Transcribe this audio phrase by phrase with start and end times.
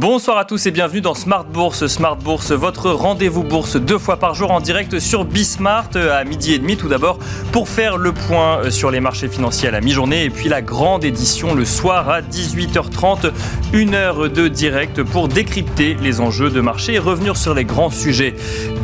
[0.00, 1.88] Bonsoir à tous et bienvenue dans Smart Bourse.
[1.88, 6.54] Smart Bourse, votre rendez-vous bourse deux fois par jour en direct sur Bismart à midi
[6.54, 7.18] et demi tout d'abord
[7.50, 10.62] pour faire le point euh, sur les marchés financiers à la mi-journée et puis la
[10.62, 13.32] grande édition le soir à 18h30,
[13.72, 17.90] une heure de direct pour décrypter les enjeux de marché et revenir sur les grands
[17.90, 18.36] sujets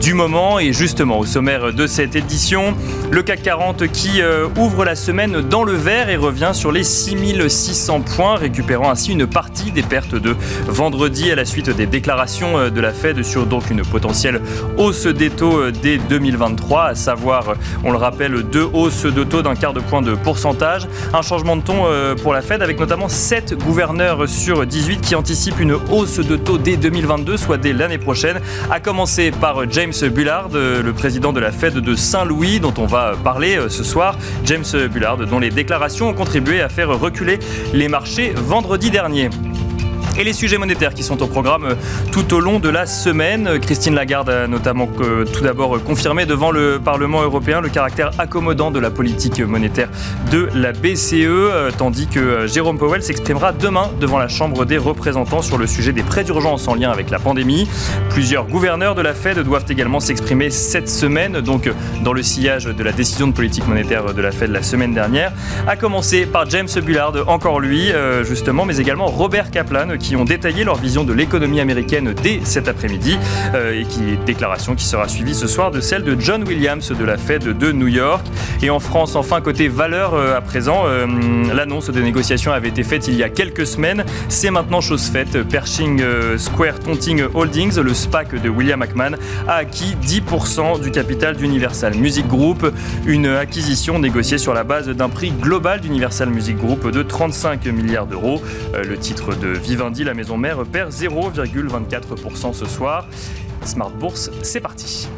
[0.05, 2.75] du moment et justement au sommaire de cette édition,
[3.11, 6.85] le CAC 40 qui euh, ouvre la semaine dans le vert et revient sur les
[6.85, 10.37] 6600 points récupérant ainsi une partie des pertes de
[10.67, 14.43] vendredi à la suite des déclarations euh, de la Fed sur donc une potentielle
[14.77, 19.41] hausse des taux euh, dès 2023, à savoir, on le rappelle, deux hausses de taux
[19.41, 20.87] d'un quart de point de pourcentage.
[21.15, 21.85] Un changement de ton
[22.23, 26.59] pour la Fed avec notamment 7 gouverneurs sur 18 qui anticipent une hausse de taux
[26.59, 28.41] dès 2022, soit dès l'année prochaine,
[28.71, 33.15] à commencer par James Bullard, le président de la Fed de Saint-Louis, dont on va
[33.23, 34.19] parler ce soir.
[34.45, 37.39] James Bullard, dont les déclarations ont contribué à faire reculer
[37.73, 39.31] les marchés vendredi dernier
[40.17, 41.75] et les sujets monétaires qui sont au programme euh,
[42.13, 43.59] tout au long de la semaine.
[43.61, 48.71] Christine Lagarde a notamment euh, tout d'abord confirmé devant le Parlement européen le caractère accommodant
[48.71, 49.89] de la politique monétaire
[50.31, 55.43] de la BCE, euh, tandis que Jérôme Powell s'exprimera demain devant la Chambre des représentants
[55.43, 57.69] sur le sujet des prêts d'urgence en lien avec la pandémie.
[58.11, 61.71] Plusieurs gouverneurs de la Fed doivent également s'exprimer cette semaine, donc
[62.05, 65.33] dans le sillage de la décision de politique monétaire de la Fed la semaine dernière,
[65.67, 67.91] à commencer par James Bullard, encore lui
[68.23, 72.69] justement, mais également Robert Kaplan qui ont détaillé leur vision de l'économie américaine dès cet
[72.69, 73.17] après-midi
[73.55, 77.05] euh, et qui déclaration qui sera suivie ce soir de celle de John Williams de
[77.05, 78.27] la Fed de New York.
[78.63, 81.07] Et en France, enfin côté valeur euh, à présent, euh,
[81.55, 84.05] l'annonce des négociations avait été faite il y a quelques semaines.
[84.29, 85.43] C'est maintenant chose faite.
[85.43, 86.03] Pershing
[86.37, 89.17] Square Tonting Holdings, le SPAC de William McMahon,
[89.49, 92.71] a acquis 10% du capital d'Universal Music Group.
[93.07, 98.07] Une acquisition négociée sur la base d'un prix global d'Universal Music Group de 35 milliards
[98.07, 98.43] d'euros.
[98.75, 103.07] Le titre de Vivendi la maison mère perd 0,24% ce soir.
[103.65, 105.09] Smart Bourse, c'est parti.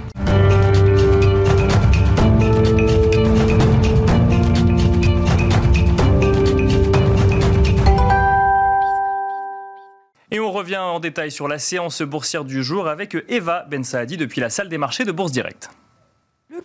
[10.30, 14.18] Et on revient en détail sur la séance boursière du jour avec Eva Ben Saadi
[14.18, 15.70] depuis la salle des marchés de Bourse Direct.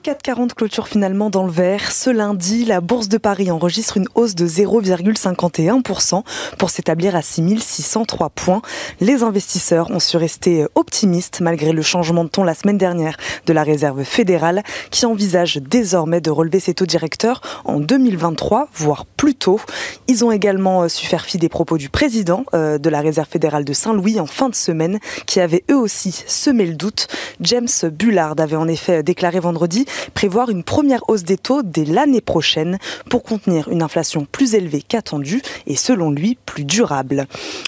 [0.01, 1.91] Le 440 clôture finalement dans le vert.
[1.91, 6.23] Ce lundi, la Bourse de Paris enregistre une hausse de 0,51%
[6.57, 8.63] pour s'établir à 6603 points.
[9.00, 13.53] Les investisseurs ont su rester optimistes malgré le changement de ton la semaine dernière de
[13.53, 19.35] la Réserve fédérale qui envisage désormais de relever ses taux directeurs en 2023, voire plus
[19.35, 19.59] tôt.
[20.07, 23.66] Ils ont également su faire fi des propos du président euh, de la Réserve fédérale
[23.66, 24.97] de Saint-Louis en fin de semaine
[25.28, 27.07] qui avait eux aussi semé le doute.
[27.40, 32.22] James Bullard avait en effet déclaré vendredi prévoir une première hausse des taux dès l'année
[32.22, 32.78] prochaine
[33.09, 37.28] pour contenir une inflation plus élevée qu'attendue et selon lui plus durable.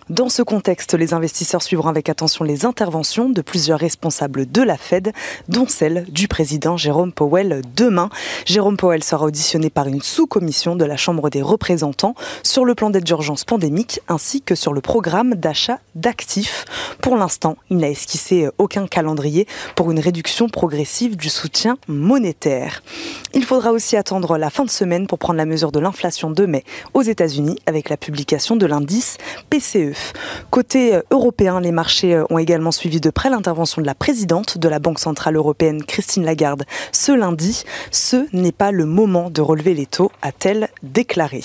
[0.09, 4.77] Dans ce contexte, les investisseurs suivront avec attention les interventions de plusieurs responsables de la
[4.77, 5.11] Fed,
[5.47, 8.09] dont celle du président Jérôme Powell demain.
[8.45, 12.89] Jérôme Powell sera auditionné par une sous-commission de la Chambre des représentants sur le plan
[12.89, 16.65] d'aide d'urgence pandémique ainsi que sur le programme d'achat d'actifs.
[17.01, 22.12] Pour l'instant, il n'a esquissé aucun calendrier pour une réduction progressive du soutien monétaire.
[23.35, 26.45] Il faudra aussi attendre la fin de semaine pour prendre la mesure de l'inflation de
[26.45, 26.63] mai
[26.93, 29.17] aux États-Unis avec la publication de l'indice
[29.49, 30.13] PCE.
[30.51, 34.59] Côté euh, européen, les marchés euh, ont également suivi de près l'intervention de la présidente
[34.59, 37.63] de la Banque centrale européenne, Christine Lagarde, ce lundi.
[37.89, 41.41] Ce n'est pas le moment de relever les taux, a-t-elle déclaré.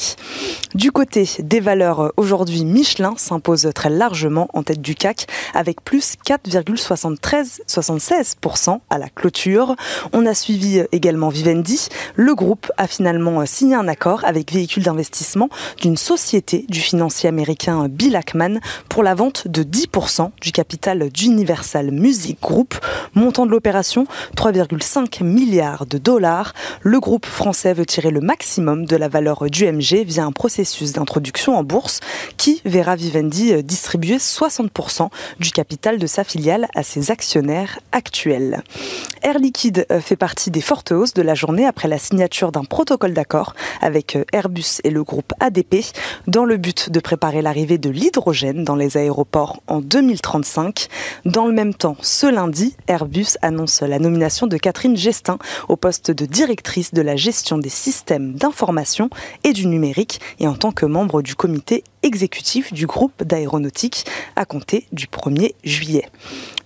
[0.75, 5.83] Du côté des valeurs, euh, aujourd'hui, Michelin s'impose très largement en tête du CAC avec
[5.83, 9.75] plus 4,76% à la clôture.
[10.13, 10.58] On a suivi
[10.93, 11.89] également Vivendi.
[12.15, 15.49] Le groupe a finalement signé un accord avec véhicule d'investissement
[15.81, 21.91] d'une société du financier américain Bill Ackman pour la vente de 10% du capital d'Universal
[21.91, 22.75] Music Group.
[23.15, 24.07] Montant de l'opération
[24.37, 26.55] 3,5 milliards de dollars.
[26.83, 30.93] Le groupe français veut tirer le maximum de la valeur du MG via un processus
[30.93, 32.01] d'introduction en bourse
[32.37, 38.63] qui verra Vivendi distribuer 60% du capital de sa filiale à ses actionnaires actuels.
[39.23, 43.13] Air Liquide fait partie des fortes hausses de la journée après la signature d'un protocole
[43.13, 45.85] d'accord avec euh, Airbus et le groupe ADP
[46.27, 50.89] dans le but de préparer l'arrivée de l'hydrogène dans les aéroports en 2035.
[51.25, 56.11] Dans le même temps, ce lundi, Airbus annonce la nomination de Catherine Gestin au poste
[56.11, 59.11] de directrice de la gestion des systèmes d'information
[59.45, 64.07] et du numérique et en tant que membre du comité exécutif du groupe d'aéronautique
[64.37, 66.09] à compter du 1er juillet.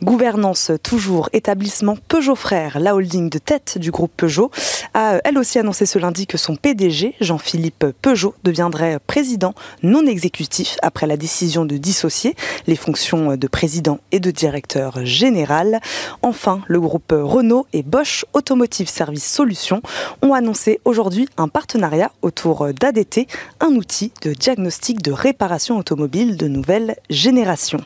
[0.02, 4.50] Gouvernance toujours, établissement Peugeot Frères, la holding de tête du groupe Peugeot,
[4.94, 9.54] a elle aussi annoncé ce lundi que son PDG, Jean-Philippe Peugeot, deviendrait président
[9.84, 12.34] non exécutif après la décision de dissocier
[12.66, 15.81] les fonctions de président et de directeur général.
[16.22, 19.82] Enfin, le groupe Renault et Bosch Automotive Service Solutions
[20.20, 23.28] ont annoncé aujourd'hui un partenariat autour d'ADT,
[23.60, 27.78] un outil de diagnostic de réparation automobile de nouvelle génération.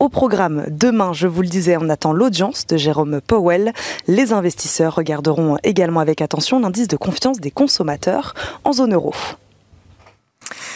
[0.00, 3.74] Au programme, demain, je vous le disais, on attend l'audience de Jérôme Powell.
[4.08, 9.12] Les investisseurs regarderont également avec attention l'indice de confiance des consommateurs en zone euro.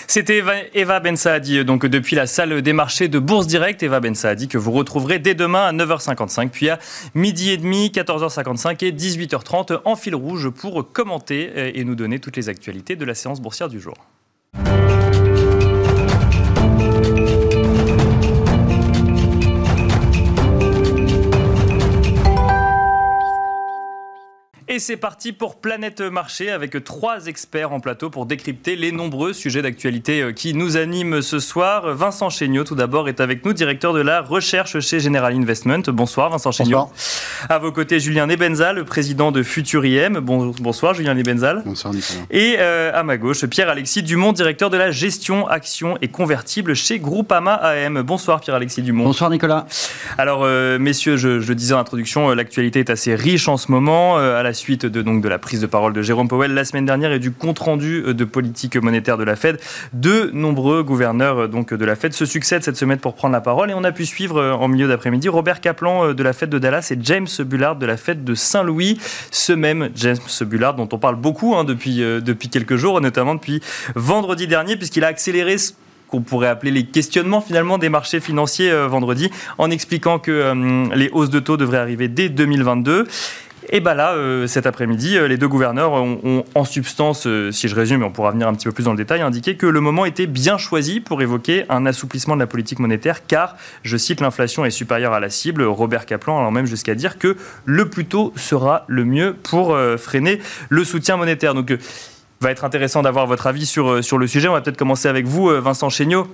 [0.07, 0.43] C'était
[0.75, 3.83] Eva Ben Saadi, donc depuis la salle des marchés de Bourse Direct.
[3.83, 6.79] Eva Ben Saadi que vous retrouverez dès demain à 9h55, puis à
[7.15, 12.37] midi et demi, 14h55 et 18h30 en fil rouge pour commenter et nous donner toutes
[12.37, 13.95] les actualités de la séance boursière du jour.
[24.67, 29.35] Et c'est parti pour Planète Marché avec trois experts en plateau pour décrypter les nombreux
[29.35, 31.95] sujets d'actualité euh, qui nous animent ce soir.
[31.95, 35.83] Vincent Chéniaud, tout d'abord, est avec nous, directeur de la recherche chez General Investment.
[35.89, 36.79] Bonsoir, Vincent Chéniaud.
[36.79, 37.51] Bonsoir.
[37.51, 40.21] À vos côtés, Julien Nebenza, le président de Futuriem.
[40.21, 41.57] Bon, bonsoir, Julien Nebenza.
[41.67, 42.21] Bonsoir, Nicolas.
[42.31, 47.01] Et euh, à ma gauche, Pierre-Alexis Dumont, directeur de la gestion actions et convertibles chez
[47.01, 48.01] Groupama AM.
[48.01, 49.05] Bonsoir, Pierre-Alexis Dumont.
[49.05, 49.67] Bonsoir, Nicolas.
[50.17, 54.17] Alors, euh, messieurs, je, je, disais en introduction, l'actualité est assez riche en ce moment.
[54.17, 56.87] à la suite de, donc, de la prise de parole de Jérôme Powell la semaine
[56.87, 59.61] dernière et du compte-rendu euh, de politique monétaire de la Fed.
[59.93, 63.41] De nombreux gouverneurs euh, donc, de la Fed se succèdent cette semaine pour prendre la
[63.41, 66.49] parole et on a pu suivre euh, en milieu d'après-midi Robert Kaplan de la Fed
[66.49, 68.99] de Dallas et James Bullard de la Fed de Saint-Louis.
[69.31, 73.61] Ce même James Bullard dont on parle beaucoup hein, depuis, depuis quelques jours, notamment depuis
[73.95, 75.73] vendredi dernier, puisqu'il a accéléré ce
[76.09, 80.55] qu'on pourrait appeler les questionnements finalement des marchés financiers vendredi, en expliquant que
[80.95, 83.07] les hausses de taux devraient arriver dès 2022.
[83.71, 87.69] Et bien là, euh, cet après-midi, euh, les deux gouverneurs ont, en substance, euh, si
[87.69, 89.81] je résume, on pourra venir un petit peu plus dans le détail, indiqué que le
[89.81, 94.21] moment était bien choisi pour évoquer un assouplissement de la politique monétaire, car, je cite,
[94.21, 95.63] l'inflation est supérieure à la cible.
[95.63, 100.41] Robert Kaplan allant même jusqu'à dire que le plus tôt sera le mieux pour freiner
[100.69, 101.55] le soutien monétaire.
[101.55, 101.77] Donc,
[102.41, 104.49] va être intéressant d'avoir votre avis sur, sur le sujet.
[104.49, 106.29] On va peut-être commencer avec vous, Vincent Chéniaud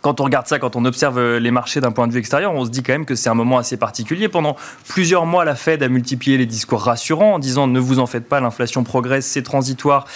[0.00, 2.52] quand on regarde ça, quand on observe euh, les marchés d'un point de vue extérieur,
[2.54, 4.28] on se dit quand même que c'est un moment assez particulier.
[4.28, 4.56] Pendant
[4.86, 8.28] plusieurs mois, la Fed a multiplié les discours rassurants en disant ne vous en faites
[8.28, 10.06] pas, l'inflation progresse, c'est transitoire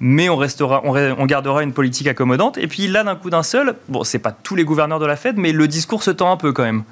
[0.00, 2.56] mais on, restera, on, gardera une politique accommodante.
[2.58, 5.16] Et puis là, d'un coup d'un seul, bon, c'est pas tous les gouverneurs de la
[5.16, 6.84] Fed, mais le discours se tend un peu quand même.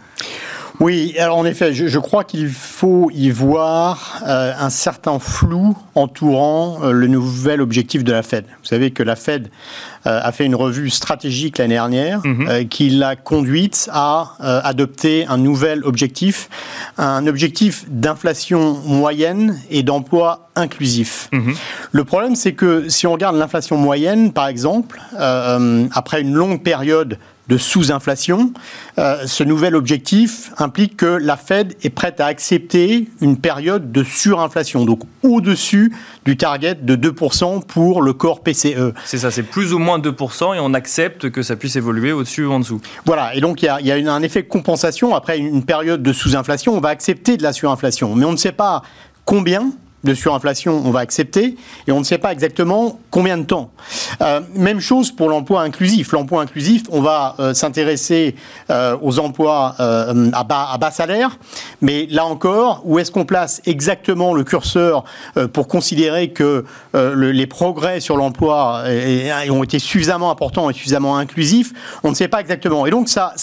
[0.81, 6.79] Oui, alors en effet, je, crois qu'il faut y voir euh, un certain flou entourant
[6.83, 8.45] euh, le nouvel objectif de la Fed.
[8.45, 9.49] Vous savez que la Fed
[10.07, 12.69] euh, a fait une revue stratégique l'année dernière mhm.
[12.69, 16.49] qui l'a conduite à adopter un nouvel objectif,
[16.99, 21.29] un objectif d'inflation moyenne et d'emploi inclusif.
[21.33, 21.55] Mhm.
[21.93, 27.19] Le problème, c'est que si on regarde l'inflation moyenne, par exemple, après une longue période
[27.49, 28.53] de sous-inflation.
[28.99, 34.03] Euh, ce nouvel objectif implique que la Fed est prête à accepter une période de
[34.03, 35.95] surinflation, donc au-dessus
[36.25, 38.93] du target de 2% pour le corps PCE.
[39.05, 42.45] C'est ça, c'est plus ou moins 2% et on accepte que ça puisse évoluer au-dessus
[42.45, 42.81] ou en dessous.
[43.05, 45.15] Voilà, et donc il y a, un effet de compensation.
[45.15, 48.53] Après une période de sous-inflation, on va accepter de la surinflation, mais on ne sait
[48.53, 48.83] pas
[49.25, 49.71] combien
[50.07, 53.71] de surinflation, on va accepter, et on ne sait pas exactement combien de temps.
[54.23, 56.13] Euh, même chose pour l'emploi inclusif.
[56.13, 58.35] L'emploi inclusif, on va euh, s'intéresser
[58.71, 61.39] euh, aux emplois à, bas, à salaire,
[61.83, 65.05] mais là encore, où est-ce qu'on place exactement le curseur
[65.53, 68.85] pour considérer que les progrès sur l'emploi
[69.51, 71.73] ont été suffisamment importants et suffisamment inclusifs?
[72.05, 72.87] On ne sait pas exactement.
[72.87, 73.35] Et donc ça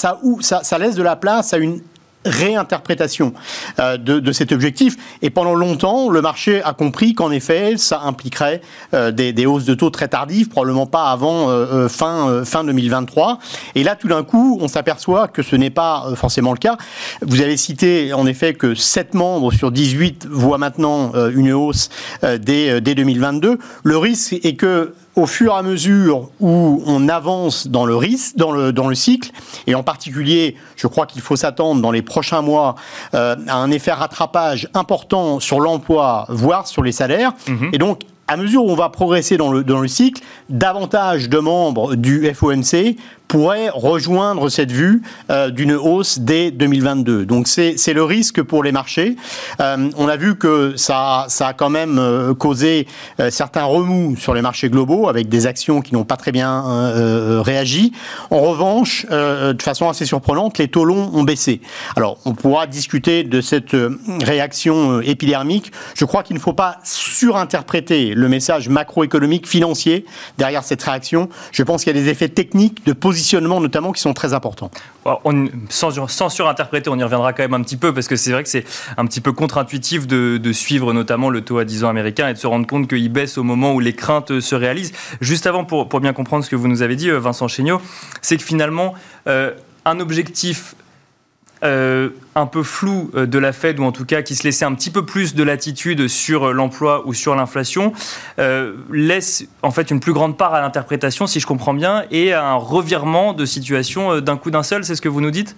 [0.79, 1.81] laisse de la place à une
[2.25, 3.33] réinterprétation
[3.79, 4.95] euh, de, cet objectif.
[5.21, 8.61] Et pendant longtemps, le marché a compris qu'en effet, ça impliquerait
[8.93, 13.39] euh, des, hausses de taux très tardives, probablement pas avant euh, fin, fin 2023.
[13.75, 16.77] Et là, tout d'un coup, on s'aperçoit que ce n'est pas forcément le cas.
[17.21, 21.89] Vous avez cité en effet que 7 membres sur 18 voient maintenant une hausse
[22.21, 23.57] dès, dès 2022.
[23.83, 28.35] Le risque est que au fur et à mesure où on avance dans le risque,
[28.35, 29.31] dans le, dans le cycle,
[29.67, 32.75] et en particulier, je crois qu'il faut s'attendre dans les prochains mois
[33.13, 37.33] euh, à un effet rattrapage important sur l'emploi, voire sur les salaires.
[37.47, 37.69] Mhm.
[37.73, 41.37] Et donc, à mesure où on va progresser dans le, dans le cycle, davantage de
[41.39, 42.95] membres du FOMC
[43.27, 45.01] pourrait rejoindre cette vue
[45.31, 47.25] euh, d'une hausse dès 2022.
[47.25, 49.15] Donc c'est le risque pour les marchés.
[49.59, 52.87] Euh, on a vu que ça, ça a quand même euh, causé
[53.29, 57.93] certains remous sur les marchés globaux avec des actions qui n'ont pas très bien réagi.
[58.29, 61.61] En revanche, de façon assez surprenante, les taux longs ont baissé.
[61.95, 63.75] Alors on pourra discuter de cette
[64.21, 65.71] réaction épidermique.
[65.95, 70.05] Je crois qu'il ne faut pas surinterpréter le message macroéconomique financier
[70.37, 71.29] derrière cette réaction.
[71.51, 73.22] Je pense qu'il y a des effets techniques de position
[73.59, 74.71] notamment qui sont très importants.
[75.69, 78.49] Sans, surinterpréter, on y reviendra quand même un petit peu parce que c'est vrai que
[78.49, 78.65] c'est
[78.97, 82.37] un petit peu contre-intuitif de, suivre notamment le taux à 10 ans américain et de
[82.37, 84.93] se rendre compte qu'il baisse au moment où les craintes se réalisent.
[85.19, 87.81] Juste avant, pour, pour bien comprendre ce que vous nous avez dit, euh, Vincent Chéniaud,
[88.21, 88.93] c'est que finalement,
[89.27, 89.51] euh,
[89.85, 90.75] un objectif
[91.63, 94.65] euh, un peu flou euh, de la Fed, ou en tout cas qui se laissait
[94.65, 97.93] un petit peu plus de latitude sur euh, l'emploi ou sur l'inflation,
[98.91, 102.45] laisse en fait une plus grande part à l'interprétation, si je comprends bien, et à
[102.45, 105.55] un revirement de situation d'un coup d'un seul, c'est ce que vous nous dites?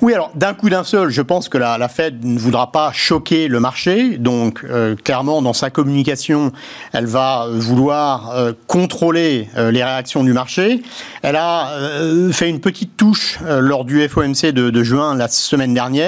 [0.00, 2.92] Oui, alors d'un coup d'un seul, je pense que la, la, Fed ne voudra pas
[2.92, 4.64] choquer le marché, donc
[5.04, 6.52] clairement dans sa communication,
[6.92, 8.34] elle va vouloir
[8.66, 10.82] contrôler les réactions du marché.
[11.22, 11.70] Elle a
[12.32, 16.01] fait une petite touche lors du FOMC de juin la semaine dernière.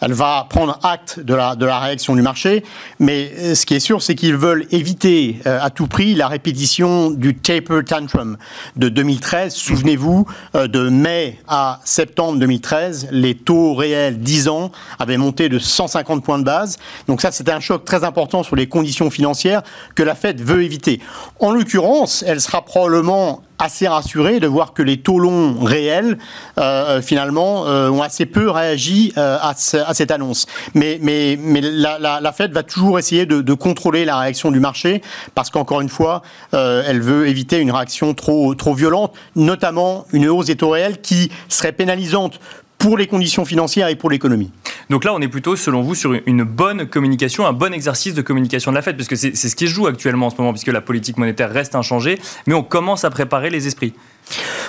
[0.00, 2.64] Elle va prendre acte de la, réaction du marché,
[3.00, 6.28] mais euh, ce qui est sûr, c'est qu'ils veulent éviter euh, à tout prix la
[6.28, 8.36] répétition du taper tantrum
[8.76, 9.54] de 2013.
[9.54, 14.70] Souvenez-vous, euh, de mai à septembre 2013, les taux réels 10 ans
[15.00, 16.78] avaient monté de 150 points de base.
[17.08, 19.62] Donc ça, c'était un choc très important sur les conditions financières
[19.96, 21.00] que la Fed veut éviter.
[21.40, 26.18] En l'occurrence, elle sera probablement assez rassuré de voir que les taux longs réels,
[26.58, 30.46] euh, finalement, euh, ont assez peu réagi euh, à, cette annonce.
[30.74, 35.02] Mais, mais, mais la, Fed va toujours essayer de, de, contrôler la réaction du marché
[35.34, 36.22] parce qu'encore une fois,
[36.52, 41.30] elle veut éviter une réaction trop, trop violente, notamment une hausse des taux réels qui
[41.48, 42.38] serait pénalisante
[42.78, 44.50] pour les conditions financières et pour l'économie.
[44.88, 48.22] Donc là, on est plutôt, selon vous, sur une bonne communication, un bon exercice de
[48.22, 50.68] communication de la Fed, puisque c'est ce qui se joue actuellement en ce moment, puisque
[50.68, 53.92] la politique monétaire reste inchangée, mais on commence à préparer les esprits.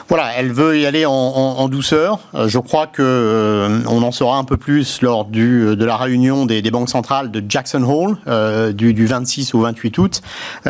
[0.10, 2.20] Voilà, elle veut y aller en, douceur.
[2.34, 5.86] Euh, je crois que euh, on en saura un peu plus lors du, euh, de
[5.86, 8.18] la réunion des, banques centrales de Jackson Hole
[8.74, 10.22] du, 26 au 28 août.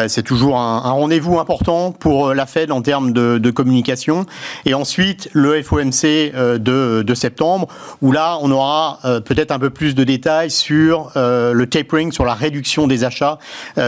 [0.07, 4.25] c'est toujours un, rendez-vous important pour la Fed en termes de, communication.
[4.65, 7.67] Et ensuite, le FOMC de, septembre,
[8.01, 12.33] où là, on aura peut-être un peu plus de détails sur le tapering, sur la
[12.33, 13.39] réduction des achats,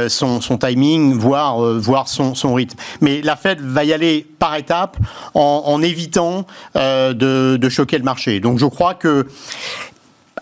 [0.08, 2.78] son, timing, voire, voire son, son rythme.
[3.00, 4.91] Mais la Fed va y aller par étapes
[5.34, 6.46] en, évitant
[6.76, 8.40] euh, de, choquer le marché.
[8.40, 9.28] Donc je crois que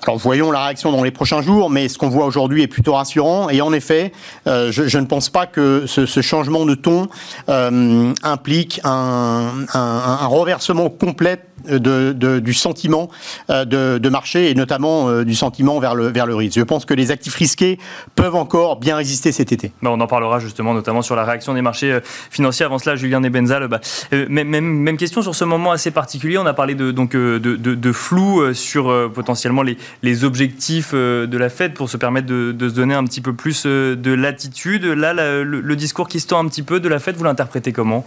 [0.04, 2.94] alors voyons la réaction dans les prochains jours, mais ce qu'on voit aujourd'hui est plutôt
[2.94, 3.50] rassurant.
[3.50, 4.14] Et en effet,
[4.48, 7.10] euh, je, ne pense pas que ce, changement de ton
[7.50, 13.10] euh, implique un, un, reversement complet de, du sentiment
[13.50, 13.66] euh,
[14.00, 16.58] de, marché et notamment euh, du sentiment vers le, vers le risque.
[16.58, 17.78] Je pense que les actifs risqués
[18.16, 19.72] peuvent encore bien résister cet été.
[19.82, 22.66] Bah, on en parlera justement notamment sur la réaction des marchés euh, financiers.
[22.66, 26.38] Avant cela, Julien Nebenzal, bah, même, même, question sur ce moment assez particulier.
[26.38, 31.74] On a parlé de, donc, de, flou sur potentiellement les, les objectifs de la Fed
[31.74, 34.86] pour se permettre de, se donner un petit peu plus de latitude.
[34.86, 37.72] Là, le, le discours qui se tend un petit peu de la Fed, vous l'interprétez
[37.72, 38.06] comment?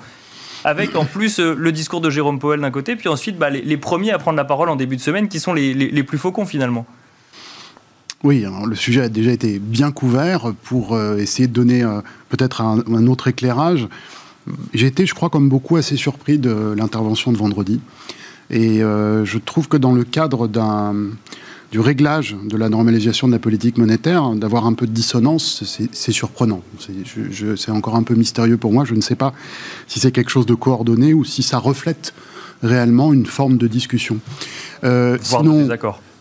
[0.64, 3.76] Avec en plus euh, le discours de Jérôme Powell d'un côté, puis ensuite bah, les,
[3.76, 6.86] premiers à prendre la parole en début de semaine qui sont les, plus faucons finalement.
[8.22, 12.60] Oui, le sujet a déjà été bien couvert pour euh, essayer de donner euh, peut-être
[12.60, 13.88] un, autre éclairage.
[14.74, 17.80] J'ai été, je crois, comme beaucoup, assez surpris de l'intervention de vendredi.
[18.50, 20.94] Et je trouve que dans le cadre d'un
[21.72, 26.12] du réglage de la normalisation de la politique monétaire, d'avoir un peu de dissonance, c'est
[26.12, 26.62] surprenant.
[27.56, 28.84] C'est encore un peu mystérieux pour moi.
[28.84, 29.32] Je ne sais pas
[29.88, 32.12] si c'est quelque chose de coordonné ou si ça reflète
[32.62, 34.18] réellement une forme de discussion.
[34.84, 35.66] Euh, sinon.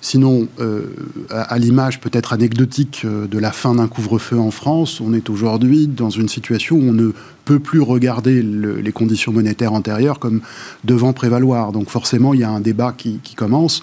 [0.04, 0.88] Sinon, euh,
[1.30, 5.86] à, l'image peut-être anecdotique euh, de la fin d'un couvre-feu en France, on est aujourd'hui
[5.86, 7.12] dans une situation où on ne
[7.46, 10.42] peut plus regarder les conditions monétaires antérieures comme
[10.84, 11.72] devant prévaloir.
[11.72, 13.82] Donc forcément, il y a un débat qui, commence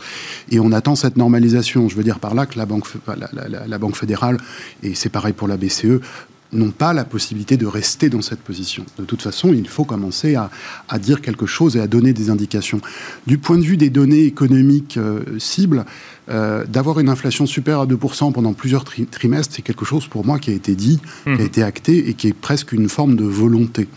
[0.51, 1.89] et on attend cette normalisation.
[1.89, 2.87] Je veux dire par là que la Banque,
[3.67, 4.39] la banque fédérale,
[4.83, 6.01] et c'est pareil pour la BCE,
[6.53, 8.85] n'ont pas la possibilité de rester dans cette position.
[8.99, 10.51] De toute façon, il faut commencer à,
[10.99, 12.81] dire quelque chose et à donner des indications.
[13.27, 15.85] Du point de vue des données économiques euh, cibles,
[16.31, 20.39] euh, d'avoir une inflation supérieure à 2% pendant plusieurs trimestres, c'est quelque chose pour moi
[20.39, 21.41] qui a été dit, qui a mhm.
[21.41, 23.89] été acté et qui est presque une forme de volonté.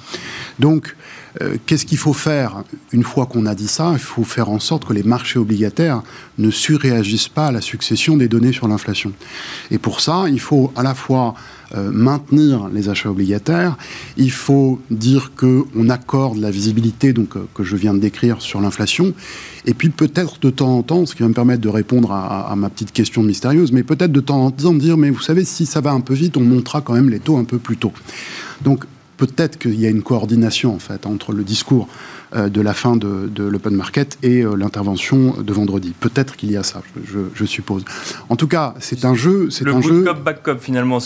[0.60, 0.96] Donc,
[1.42, 2.64] euh, qu'est-ce qu'il faut faire?
[2.92, 6.04] Une fois qu'on a dit ça Il faut faire en sorte que les marchés obligataires
[6.38, 9.14] ne surréagissent pas à la succession des données sur l'inflation.
[9.70, 11.36] Et pour ça, il faut à la fois
[11.76, 13.78] maintenir les achats obligataires,
[14.18, 18.62] il faut dire qu'on accorde la visibilité donc, euh, que je viens de décrire sur
[18.62, 19.14] l'inflation,
[19.66, 22.54] et puis peut-être de temps en temps, ce qui va me permettre de répondre à,
[22.56, 25.66] ma petite question mystérieuse, mais peut-être de temps en temps dire, mais vous savez, si
[25.66, 27.94] ça va un peu vite, on montera quand même les taux un peu plus tôt.
[28.64, 28.86] Donc
[29.18, 32.96] peut-être qu'il y a une coordination en fait entre le discours euh, de la fin
[32.96, 35.94] de, l'open market et euh, l'intervention de vendredi.
[36.00, 37.84] Peut-être qu'il y a ça, je, suppose.
[38.30, 39.50] En tout cas, c'est un jeu.
[39.50, 40.04] C'est un jeu.
[40.04, 41.00] cop back cop finalement.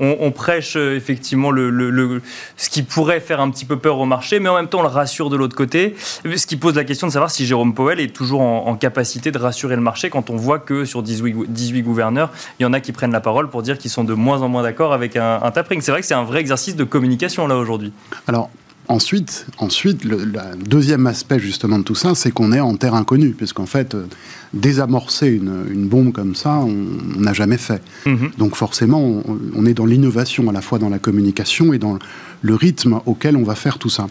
[0.00, 2.22] On, prêche euh, effectivement le,
[2.56, 4.82] ce qui pourrait faire un petit peu peur au marché, mais en même temps on
[4.82, 5.94] le rassure de l'autre côté.
[6.24, 9.38] Ce qui pose la question de savoir si Jérôme Powell est toujours en, capacité de
[9.38, 12.80] rassurer le marché quand on voit que sur 18, 18, gouverneurs, il y en a
[12.80, 15.40] qui prennent la parole pour dire qu'ils sont de moins en moins d'accord avec un,
[15.42, 15.82] un tapering.
[15.82, 17.92] C'est vrai que c'est un vrai exercice de communication là aujourd'hui.
[18.26, 18.48] Alors
[18.90, 20.32] Ensuite, ensuite le,
[20.66, 24.06] deuxième aspect justement de tout ça, c'est qu'on est en terre inconnue, puisqu'en fait, euh,
[24.52, 27.80] désamorcer une, bombe comme ça, on n'a jamais fait.
[28.04, 28.32] Mhm.
[28.36, 29.22] Donc forcément,
[29.54, 32.00] on, est dans l'innovation à la fois dans la communication et dans
[32.42, 34.08] le rythme auquel on va faire tout ça.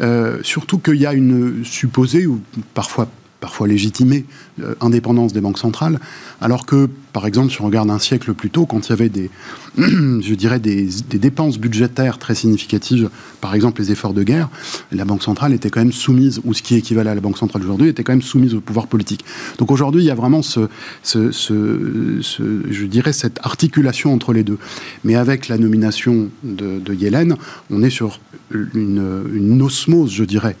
[0.00, 2.40] Euh, surtout qu'il y a une supposée, ou
[2.72, 3.08] parfois
[3.44, 4.24] parfois légitimée
[4.62, 6.00] euh, indépendance des banques centrales,
[6.40, 9.10] alors que, par exemple, si on regarde un siècle plus tôt, quand il y avait
[9.10, 9.28] des,
[9.76, 13.10] je dirais, des, dépenses budgétaires très significatives,
[13.42, 14.48] par exemple les efforts de guerre,
[14.92, 17.60] la Banque centrale était quand même soumise, ou ce qui équivalait à la Banque centrale
[17.62, 19.26] aujourd'hui, était quand même soumise au pouvoir politique.
[19.58, 20.70] Donc aujourd'hui, il y a vraiment ce,
[21.04, 24.58] je dirais, cette articulation entre les deux.
[25.04, 27.36] Mais avec la nomination de, Yellen,
[27.70, 28.20] on est sur
[28.50, 30.56] une osmose, je dirais,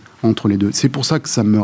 [0.72, 1.60] C'est pour ça que ça me,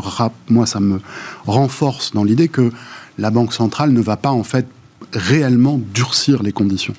[0.49, 0.99] moi, ça me
[1.45, 2.71] renforce dans l'idée que
[3.17, 4.67] la Banque centrale ne va pas en fait
[5.13, 6.93] réellement durcir les conditions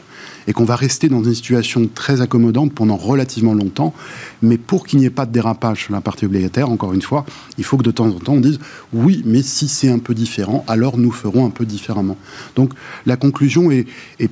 [0.47, 3.95] et qu'on va rester dans une situation très accommodante pendant relativement longtemps.
[4.43, 7.25] Mais pour qu'il n'y ait pas de dérapage sur la partie obligataire, encore une fois,
[7.59, 8.59] il faut que de temps en temps on dise
[8.93, 12.17] oui, mais si c'est un peu différent, alors nous ferons un peu différemment.
[12.57, 12.73] Donc
[13.07, 13.87] la conclusion est,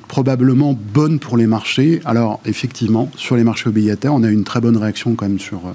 [0.09, 2.01] probablement bonne pour les marchés.
[2.05, 5.39] Alors effectivement, sur les marchés obligataires, on a eu une très bonne réaction quand même
[5.39, 5.73] sur, euh,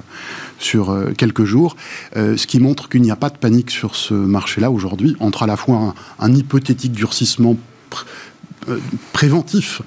[0.60, 1.76] sur euh, quelques jours,
[2.16, 5.44] euh, ce qui montre qu'il n'y a pas de panique sur ce marché-là aujourd'hui, entre
[5.44, 7.56] à la fois un, hypothétique durcissement
[9.14, 9.82] préventif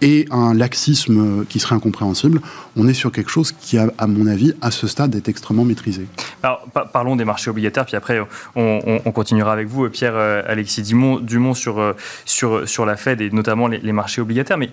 [0.00, 2.40] et un laxisme qui serait incompréhensible,
[2.76, 6.06] on est sur quelque chose qui, à mon avis, à ce stade, est extrêmement maîtrisé.
[6.42, 8.20] Alors, parlons des marchés obligataires, puis après,
[8.56, 11.92] on, continuera avec vous, Pierre-Alexis euh, Dumont, sur, euh,
[12.24, 14.58] sur, sur la Fed et notamment les, marchés obligataires.
[14.58, 14.70] Mais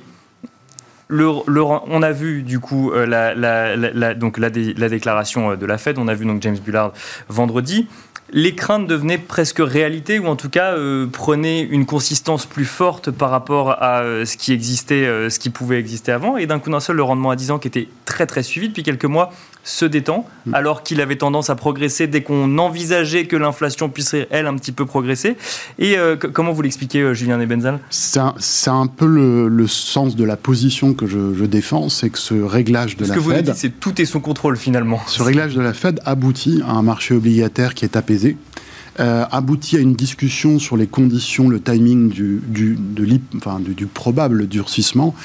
[1.07, 6.13] le, on a vu du coup la, donc la, déclaration de la Fed, on a
[6.13, 6.93] vu donc James Bullard
[7.27, 7.87] vendredi
[8.31, 13.11] les craintes devenaient presque réalité, ou en tout cas euh, prenaient une consistance plus forte
[13.11, 16.37] par rapport à euh, ce qui existait, euh, ce qui pouvait exister avant.
[16.37, 18.69] Et d'un coup d'un seul, le rendement à 10 ans, qui était très très suivi
[18.69, 19.31] depuis quelques mois,
[19.63, 20.53] se détend, mm.
[20.53, 24.71] alors qu'il avait tendance à progresser dès qu'on envisageait que l'inflation puisse, elle, un petit
[24.71, 25.35] peu progresser.
[25.77, 25.95] Et
[26.33, 27.79] comment vous l'expliquez, Julien Nebenzal?
[27.89, 32.95] C'est un, peu le, sens de la position que je, défends, c'est que ce réglage
[32.97, 33.15] de la Fed...
[33.15, 34.99] Ce que vous dites, c'est tout est sous contrôle, finalement.
[35.07, 38.37] Ce réglage de la Fed aboutit à un marché obligataire qui est apaisé
[38.99, 45.15] euh, aboutit à une discussion sur les conditions, le timing du, probable durcissement,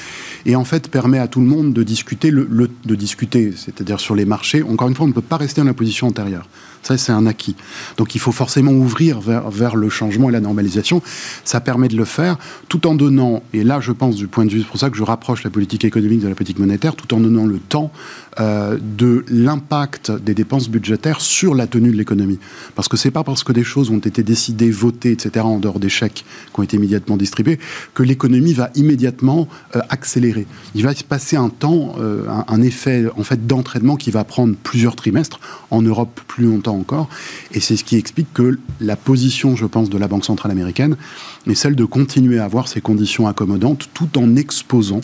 [0.45, 4.63] et en fait permet à tout le monde de discuter, c'est-à-dire sur les marchés.
[4.63, 6.47] Encore une fois, on ne peut pas rester dans la position antérieure.
[6.85, 7.55] Ça, c'est un acquis.
[7.97, 11.01] Donc il faut forcément ouvrir vers, le changement et la normalisation.
[11.43, 12.37] Ça permet de le faire
[12.69, 14.95] tout en donnant, et là je pense du point de vue, c'est pour ça que
[14.95, 17.91] je rapproche la politique économique de la politique monétaire, tout en donnant le temps
[18.39, 22.37] euh, de l'impact des dépenses budgétaires sur la tenue de l'économie.
[22.75, 25.79] Parce que c'est pas parce que des choses ont été décidées, votées, etc., en dehors
[25.79, 27.57] des chèques qui ont été immédiatement distribués,
[27.95, 30.45] que l'économie va immédiatement euh, accélérer.
[30.75, 34.23] Il va se passer un temps, euh, un, un, effet en fait d'entraînement qui va
[34.23, 35.39] prendre plusieurs trimestres,
[35.71, 37.09] en Europe plus longtemps encore.
[37.51, 40.95] Et c'est ce qui explique que la position, je pense, de la Banque centrale américaine
[41.47, 45.01] est celle de continuer à avoir ces conditions accommodantes tout en exposant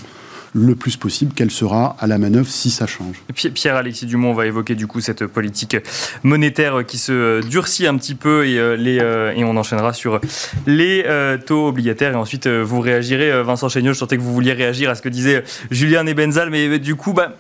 [0.54, 3.22] le plus possible qu'elle sera à la manœuvre si ça change.
[3.34, 5.78] Pierre-Alexis Dumont va évoquer du coup cette politique
[6.24, 10.20] monétaire qui se durcit un petit peu et, euh, euh, on enchaînera sur
[10.68, 13.44] les euh, taux obligataires et ensuite vous réagirez.
[13.44, 16.80] Vincent Chéniaud, je sentais que vous vouliez réagir à ce que disait Julien Nebenzal, mais
[16.80, 17.36] du coup, bah,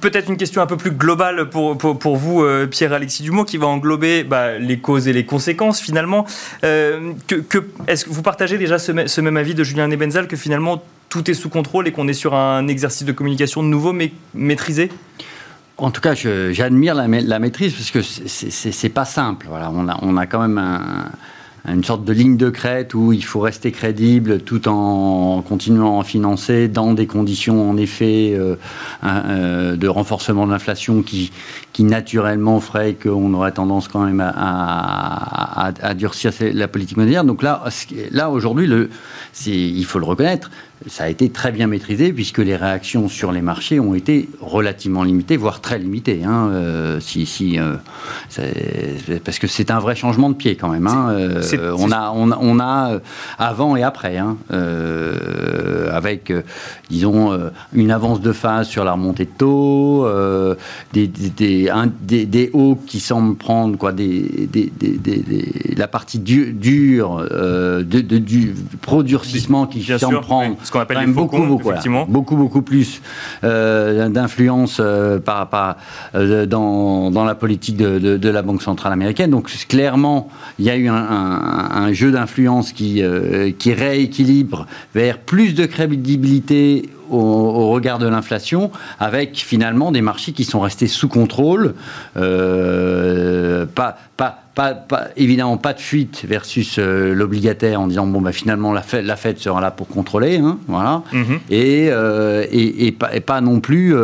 [0.00, 3.66] Peut-être une question un peu plus globale pour, pour, vous, euh, Pierre-Alexis Dumont, qui va
[3.66, 6.24] englober bah, les causes et les conséquences finalement.
[6.64, 7.12] Euh,
[7.88, 11.34] Est-ce que vous partagez déjà ce, même avis de Julien Nebenzal que finalement tout est
[11.34, 14.88] sous contrôle et qu'on est sur un exercice de communication nouveau mais maîtrisé?
[15.78, 19.46] En tout cas, j'admire la, la, maîtrise parce que c'est pas simple.
[19.48, 21.10] Voilà, on a, on a quand même un,
[21.68, 26.04] une sorte de ligne de crête où il faut rester crédible tout en continuant à
[26.04, 28.56] financer dans des conditions en effet euh,
[29.04, 31.30] euh, de renforcement de l'inflation qui,
[31.72, 37.24] qui naturellement ferait qu'on aurait tendance quand même à, à, durcir la politique monétaire.
[37.24, 37.64] Donc là,
[38.10, 38.68] là aujourd'hui,
[39.46, 40.50] il faut le reconnaître,
[40.88, 45.04] ça a été très bien maîtrisé puisque les réactions sur les marchés ont été relativement
[45.04, 46.22] limitées, voire très limitées.
[46.24, 47.76] Hein, euh, si, si, euh,
[49.24, 50.86] parce que c'est un vrai changement de pied quand même.
[50.86, 53.00] Hein, euh, on, a, on, a
[53.38, 54.36] avant et après, hein,
[55.92, 56.32] avec,
[56.90, 57.38] disons,
[57.72, 60.08] une avance de phase sur la remontée de taux,
[60.92, 61.61] des, des,
[62.00, 64.48] des, des, hauts qui semblent prendre quoi, des,
[65.76, 72.06] la partie dure, de, du pro-durcissement qui semble prendre qu'on appelle les beaucoup, beaucoup, effectivement.
[72.08, 73.00] beaucoup, beaucoup plus
[73.44, 75.76] euh, d'influence euh, par, par
[76.14, 79.30] euh, dans, dans, la politique de, de, la Banque centrale américaine.
[79.30, 83.02] Donc clairement, il y a eu un, un, jeu d'influence qui,
[83.58, 90.44] qui rééquilibre vers plus de crédibilité au, regard de l'inflation, avec finalement des marchés qui
[90.44, 91.74] sont restés sous contrôle,
[92.16, 98.32] euh, pas, pas, pas, évidemment pas de fuite versus euh, l'obligataire en disant bon bah
[98.32, 101.40] finalement la Fed, la Fed sera là pour contrôler, hein, voilà, mhm.
[101.50, 103.94] et, euh, et, et, pas, et, pas, non plus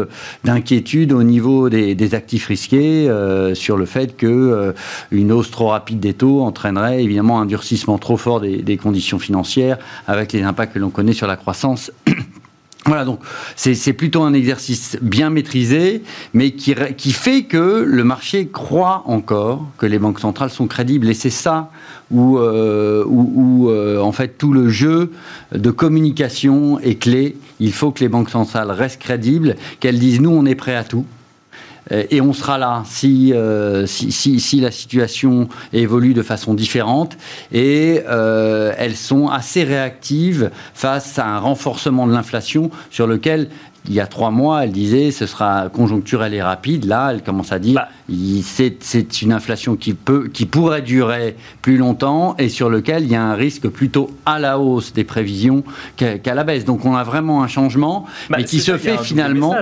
[0.44, 3.10] d'inquiétude au niveau des, des actifs risqués
[3.54, 4.74] sur le fait que
[5.10, 9.18] une hausse trop rapide des taux entraînerait évidemment un durcissement trop fort des, des conditions
[9.18, 11.92] financières avec les impacts que l'on connaît sur la croissance
[12.88, 13.20] voilà, donc
[13.54, 19.66] c'est plutôt un exercice bien maîtrisé, mais qui, qui, fait que le marché croit encore
[19.76, 21.06] que les banques centrales sont crédibles.
[21.10, 21.70] Et c'est ça
[22.10, 25.12] où, euh, euh, en fait, tout le jeu
[25.54, 27.36] de communication est clé.
[27.60, 30.84] Il faut que les banques centrales restent crédibles, qu'elles disent nous, on est prêt à
[30.84, 31.04] tout.
[31.92, 37.16] Euh, et on sera là euh, si, si, si, la situation évolue de façon différente.
[37.52, 43.48] Et euh, elles sont assez réactives face à un renforcement de l'inflation sur lequel
[43.88, 46.84] il y a trois mois, elle disait ce sera conjoncturel et rapide.
[46.84, 47.88] Là, elle commence à dire bah.
[48.42, 53.16] C'est une inflation qui, peut, qui pourrait durer plus longtemps et sur lequel il y
[53.16, 55.62] a un risque plutôt à la hausse des prévisions
[55.96, 56.64] qu'à la baisse.
[56.64, 59.54] Donc on a vraiment un changement, bah, mais qui se fait finalement.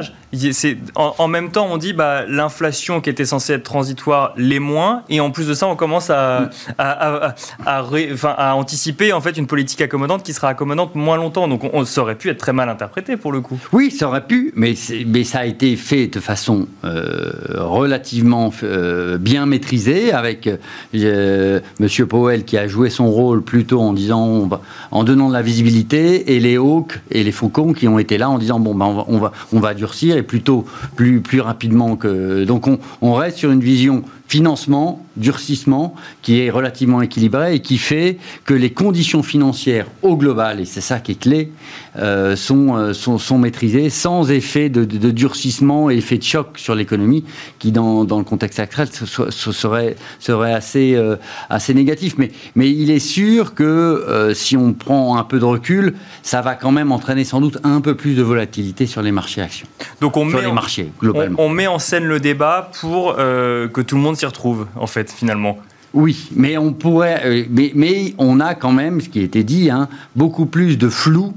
[0.96, 5.02] En, en, même temps, on dit bah, l'inflation qui était censée être transitoire l'est moins,
[5.08, 9.80] et en plus de ça, on commence à, à, à, anticiper en fait une politique
[9.80, 11.48] accommodante qui sera accommodante moins longtemps.
[11.48, 13.58] Donc on, ça aurait pu être très mal interprété pour le coup.
[13.72, 14.74] Oui, ça aurait pu, mais,
[15.06, 20.48] mais ça a été fait de façon euh, relativement euh, bien maîtrisée, avec
[20.94, 22.06] euh, M.
[22.06, 24.48] Powell qui a joué son rôle plutôt en disant,
[24.90, 28.30] en donnant de la visibilité, et les Hawks et les Faucons qui ont été là
[28.30, 31.40] en disant bon ben on va, on va, on va durcir et plutôt plus plus
[31.40, 37.54] rapidement que donc on, on reste sur une vision financement, durcissement, qui est relativement équilibré
[37.54, 41.52] et qui fait que les conditions financières au global, et c'est ça qui est clé,
[41.98, 46.58] euh, sont, euh, sont, sont, maîtrisées sans effet de, de, durcissement et effet de choc
[46.58, 47.24] sur l'économie,
[47.58, 51.16] qui dans, dans, le contexte actuel serait, serait assez, euh,
[51.48, 52.14] assez négatif.
[52.18, 56.54] Mais, mais il est sûr que si on prend un peu de recul, ça va
[56.54, 59.68] quand même entraîner sans doute un peu plus de volatilité sur les marchés actions.
[60.00, 61.36] Donc on sur met les marchés, globalement.
[61.38, 64.86] On, on, met en scène le débat pour que tout le monde s'y retrouve, en
[64.86, 65.58] fait, finalement.
[65.94, 69.70] Oui, mais on pourrait, mais, mais, on a quand même, ce qui a été dit,
[69.70, 71.32] hein, beaucoup plus de flou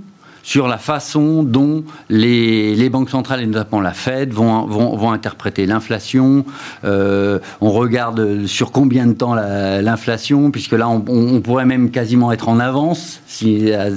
[0.49, 6.43] sur la façon dont les, banques centrales, et notamment la Fed, vont, interpréter l'inflation.
[6.85, 12.49] Euh, on regarde sur combien de temps l'inflation, puisque là, on, pourrait même quasiment être
[12.49, 13.21] en avance,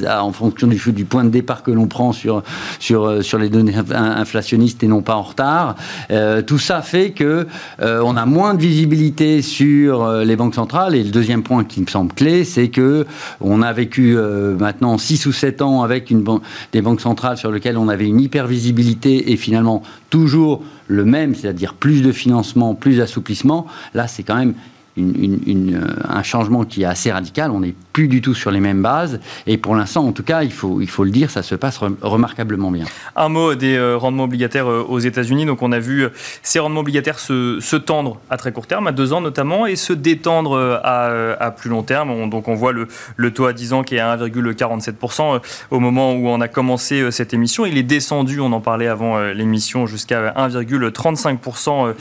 [0.07, 2.43] en fonction du, point de départ que l'on prend sur,
[2.79, 5.77] sur les données inflationnistes et non pas en retard.
[6.11, 7.47] Euh, tout ça fait que
[7.81, 10.95] euh, on a moins de visibilité sur euh, les banques centrales.
[10.95, 13.07] Et le deuxième point qui me semble clé, c'est que
[13.41, 16.42] on a vécu euh, maintenant 6 ou 7 ans avec une banque
[16.73, 21.75] des banques centrales sur lesquelles on avait une hypervisibilité et finalement toujours le même, c'est-à-dire
[21.75, 24.55] plus de financement, plus d'assouplissement, là c'est quand même
[24.99, 27.51] euh, un changement qui est assez radical.
[27.51, 29.21] On n'est plus du tout sur les mêmes bases.
[29.47, 31.79] Et pour l'instant, en tout cas, il faut, il faut le dire, ça se passe
[31.79, 32.85] remarquablement bien.
[33.17, 35.47] Un mot des euh, rendements obligataires euh, aux États-Unis.
[35.47, 36.09] Donc, on a vu
[36.43, 39.95] ces rendements obligataires se, tendre à très court terme, à deux ans notamment, et se
[39.95, 41.07] détendre à,
[41.41, 42.29] à plus long terme.
[42.29, 46.13] donc, on voit le, le, taux à 10 ans qui est à 1,47% au moment
[46.13, 47.65] où on a commencé cette émission.
[47.65, 51.95] Il est descendu, on en parlait avant l'émission, jusqu'à 1,35%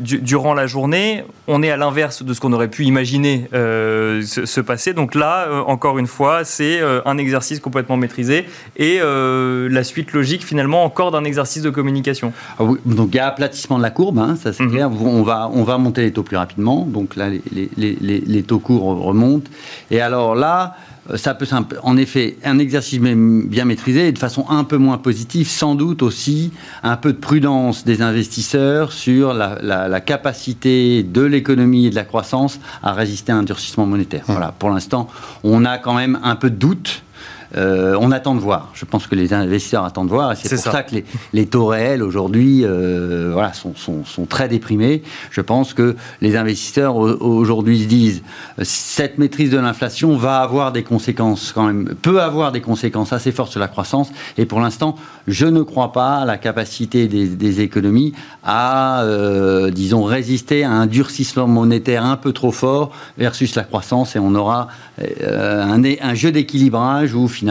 [0.00, 1.24] durant la journée.
[1.46, 4.94] On est à à l'inverse de ce qu'on aurait pu imaginer se, passer.
[4.94, 10.84] Donc là, encore une fois, c'est un exercice complètement maîtrisé et la suite logique finalement
[10.84, 12.32] encore d'un exercice de communication.
[12.58, 14.70] Ah donc il y a aplatissement de la courbe, hein, ça c'est mhm.
[14.70, 14.90] clair.
[14.90, 16.86] On va, on va monter les taux plus rapidement.
[16.86, 19.50] Donc là, les, les, les taux courts remontent.
[19.90, 21.46] Et alors là, euh, ça peut
[21.82, 26.02] en effet un exercice bien maîtrisé et de façon un peu moins positive, sans doute
[26.02, 32.04] aussi un peu de prudence des investisseurs sur la, capacité de l'économie et de la
[32.04, 34.24] croissance à résister à un durcissement monétaire.
[34.28, 34.32] Mmh.
[34.32, 35.08] Voilà, pour l'instant,
[35.42, 37.02] on a quand même un peu de doute
[37.56, 38.70] euh, on attend de voir.
[38.74, 40.32] Je pense que les investisseurs attendent de voir.
[40.32, 40.82] Et c'est pour ça.
[40.82, 40.96] que
[41.32, 45.02] les, taux réels aujourd'hui euh, voilà, sont, très déprimés.
[45.30, 48.22] Je pense que les investisseurs aujourd'hui se disent
[48.62, 53.32] cette maîtrise de l'inflation va avoir des conséquences quand même, peut avoir des conséquences assez
[53.32, 54.10] fortes sur la croissance.
[54.36, 58.12] Et pour l'instant, je ne crois pas à la capacité des, économies
[58.44, 64.14] à, euh, disons, résister à un durcissement monétaire un peu trop fort versus la croissance.
[64.14, 64.68] Et on aura
[65.00, 67.45] un, un jeu d'équilibrage où finalement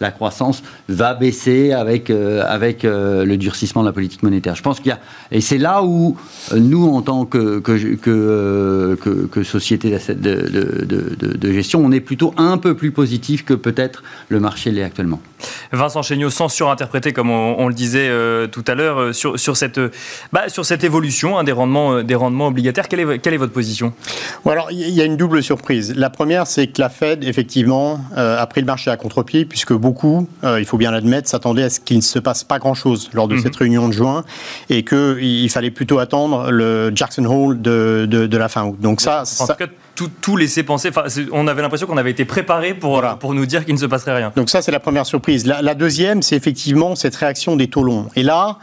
[0.00, 4.54] la croissance va baisser avec, euh, avec euh, le durcissement de la politique monétaire.
[4.54, 5.00] Je pense qu'il y a.
[5.30, 6.16] Et c'est là où
[6.52, 11.92] euh, nous, en tant que, que, que, que, société de, de, de, de, gestion, on
[11.92, 15.20] est plutôt un peu plus positif que peut-être le marché l'est actuellement.
[15.72, 18.10] Vincent Chéniaud, sans surinterpréter, comme on, le disait
[18.50, 19.80] tout à l'heure, sur, sur, cette,
[20.32, 23.52] bah, sur cette évolution hein, des, rendements, des rendements obligataires, quelle est, quelle est votre
[23.52, 23.92] position?
[24.46, 25.94] Alors, il y a une double surprise.
[25.96, 29.72] La première, c'est que la Fed, effectivement, a pris le marché à contre pied puisque
[29.72, 33.10] beaucoup, euh, il faut bien l'admettre, s'attendaient à ce qu'il ne se passe pas grand-chose
[33.12, 33.42] lors de mhm.
[33.42, 34.24] cette réunion de juin
[34.70, 38.78] et qu'il fallait plutôt attendre le Jackson Hole de, de, la fin août.
[38.80, 39.64] Donc ça, ça tout,
[39.96, 40.90] tout laissait penser.
[41.32, 44.16] on avait l'impression qu'on avait été préparé pour, pour nous dire qu'il ne se passerait
[44.16, 44.32] rien.
[44.36, 45.46] Donc ça, c'est la première surprise.
[45.46, 48.08] La, deuxième, c'est effectivement cette réaction des taux longs.
[48.16, 48.58] Et là,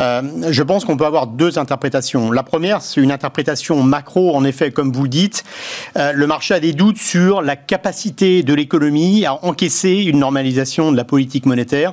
[0.00, 2.30] euh, je pense qu'on peut avoir deux interprétations.
[2.30, 4.34] La première, c'est une interprétation macro.
[4.34, 5.44] En effet, comme vous le dites,
[5.96, 10.92] euh, le marché a des doutes sur la capacité de l'économie à encaisser une normalisation
[10.92, 11.92] de la politique monétaire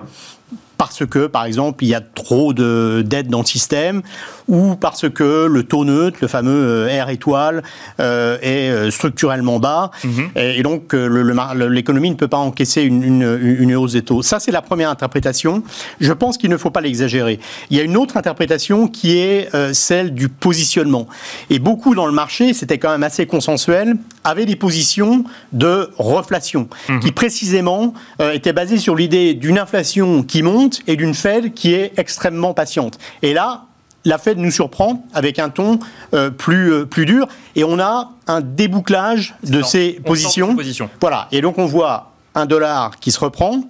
[0.77, 4.01] parce que, par exemple, il y a trop de dettes dans le système,
[4.47, 7.63] ou parce que le taux neutre, le fameux euh, R étoile,
[7.99, 10.29] euh, est euh, structurellement bas, mhm.
[10.35, 14.21] et, donc l'économie ne peut pas encaisser une, une, hausse des taux.
[14.21, 15.63] Ça, c'est la première interprétation.
[15.99, 17.39] Je pense qu'il ne faut pas l'exagérer.
[17.69, 21.07] Il y a une autre interprétation qui est celle du positionnement.
[21.49, 26.67] Et beaucoup dans le marché, c'était quand même assez consensuel, avaient des positions de reflation,
[26.89, 26.99] mhm.
[26.99, 27.93] qui précisément
[28.33, 32.97] étaient basées sur l'idée d'une inflation qui monte, et d'une Fed qui est extrêmement patiente.
[33.21, 33.65] Et là,
[34.05, 35.79] la Fed nous surprend avec un ton
[36.13, 40.55] euh, plus, euh, plus dur et on a un débouclage de ces positions.
[41.01, 41.27] Voilà.
[41.31, 43.61] Et donc on voit un dollar qui se reprend,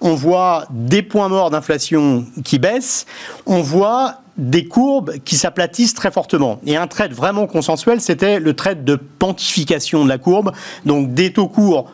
[0.00, 3.06] on voit des points morts d'inflation qui baissent,
[3.46, 6.60] on voit des courbes qui s'aplatissent très fortement.
[6.64, 10.52] Et un trait vraiment consensuel, c'était le trait de pontification de la courbe,
[10.86, 11.90] donc des taux courts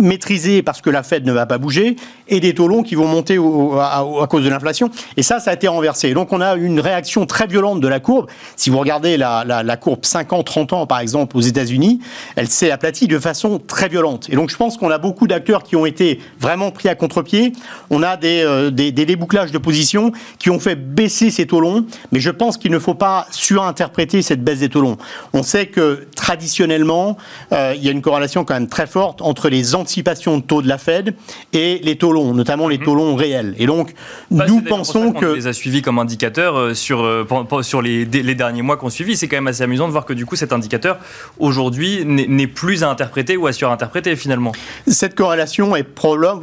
[0.00, 1.96] maîtrisés parce que la Fed ne va pas bouger
[2.28, 4.90] et des taux longs qui vont monter à, cause de l'inflation.
[5.16, 6.14] Et ça, ça a été renversé.
[6.14, 8.28] Donc on a une réaction très violente de la courbe.
[8.56, 12.00] Si vous regardez la, la, courbe 50-30 ans, par exemple, aux États-Unis,
[12.36, 14.28] elle s'est aplatie de façon très violente.
[14.30, 17.52] Et donc je pense qu'on a beaucoup d'acteurs qui ont été vraiment pris à contre-pied.
[17.90, 21.84] On a des, euh, des, débouclages de position qui ont fait baisser ces taux longs.
[22.12, 24.96] Mais je pense qu'il ne faut pas surinterpréter cette baisse des taux longs.
[25.32, 27.16] On sait que traditionnellement,
[27.52, 30.68] euh, il y a une corrélation quand même très forte entre les de taux de
[30.68, 31.14] la Fed
[31.52, 32.84] et les taux longs, notamment les mhm.
[32.84, 33.54] taux longs réels.
[33.58, 33.94] Et donc,
[34.30, 35.26] bah, nous pensons que...
[35.26, 37.24] On les a suivis comme indicateurs euh, sur, euh,
[37.62, 39.16] sur les, les derniers mois qu'on suivi.
[39.16, 40.98] C'est quand même assez amusant de voir que du coup, cet indicateur,
[41.38, 44.52] aujourd'hui, n'est plus à interpréter ou à surinterpréter finalement.
[44.86, 45.86] Cette corrélation est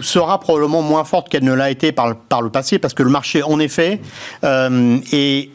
[0.01, 3.09] sera probablement moins forte qu'elle ne l'a été par, par le passé, parce que le
[3.09, 3.99] marché, en effet,
[4.43, 5.49] euh, est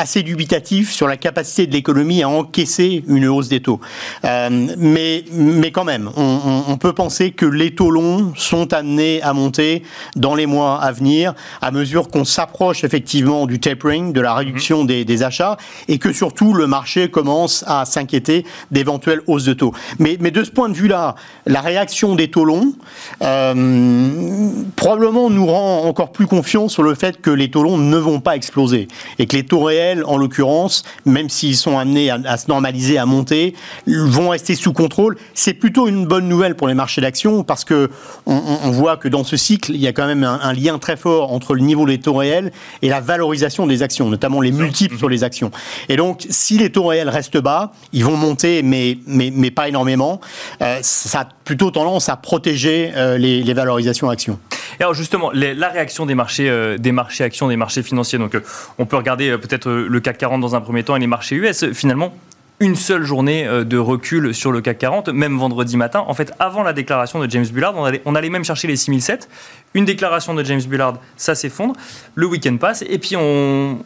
[0.00, 3.80] assez dubitatif sur la capacité de l'économie à encaisser une hausse des taux.
[4.24, 9.34] Euh, mais, mais quand même, on, peut penser que les taux longs sont amenés à
[9.34, 9.82] monter
[10.16, 14.84] dans les mois à venir, à mesure qu'on s'approche effectivement du tapering, de la réduction
[14.84, 15.04] mhm.
[15.04, 15.58] des, achats,
[15.88, 19.74] et que surtout le marché commence à s'inquiéter d'éventuelles hausses de taux.
[19.98, 22.72] Mais, mais de ce point de vue-là, la réaction des taux longs
[23.20, 27.98] euh, probablement nous rend encore plus confiants sur le fait que les taux longs ne
[27.98, 32.36] vont pas exploser et que les taux réels en l'occurrence, même s'ils sont amenés à,
[32.36, 33.54] se normaliser, à monter,
[33.86, 35.16] vont rester sous contrôle.
[35.34, 37.90] C'est plutôt une bonne nouvelle pour les marchés d'actions parce que
[38.26, 41.32] on, voit que dans ce cycle, il y a quand même un, lien très fort
[41.32, 45.08] entre le niveau des taux réels et la valorisation des actions, notamment les multiples sur
[45.08, 45.50] les actions.
[45.88, 49.68] Et donc, si les taux réels restent bas, ils vont monter, mais, mais, mais pas
[49.68, 50.20] énormément.
[50.62, 54.38] Euh, ça a plutôt tendance à protéger euh, les, valorisations actions.
[54.78, 58.18] alors justement, la réaction des marchés, euh, des marchés actions, des marchés financiers.
[58.18, 58.36] Donc,
[58.78, 61.72] on peut regarder peut-être le CAC 40 dans un premier temps et les marchés US,
[61.72, 62.12] finalement,
[62.60, 66.04] une seule journée euh, de recul sur le CAC 40, même vendredi matin.
[66.06, 69.28] En fait, avant la déclaration de James Bullard, on allait, même chercher les 6007.
[69.72, 71.74] Une déclaration de James Bullard, ça s'effondre.
[72.14, 73.78] Le week-end passe et puis on,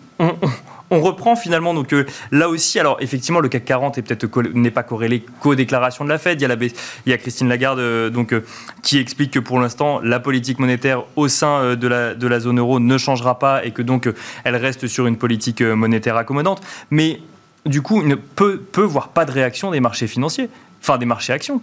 [0.91, 1.75] reprend finalement.
[1.75, 5.55] Donc euh, là aussi, alors effectivement, le CAC 40 est peut-être n'est pas corrélé qu'aux
[5.55, 6.41] déclarations de la Fed.
[6.41, 6.73] Il
[7.07, 8.35] y a, Christine Lagarde euh, donc,
[8.83, 12.59] qui explique que pour l'instant, la politique monétaire au sein de la, de la zone
[12.59, 14.09] euro ne changera pas et que donc
[14.45, 16.63] elle reste sur une politique monétaire accommodante.
[16.91, 17.21] Mais
[17.67, 20.49] du coup, ne peut, peut voire pas de réaction des marchés financiers,
[20.81, 21.63] enfin des marchés actions.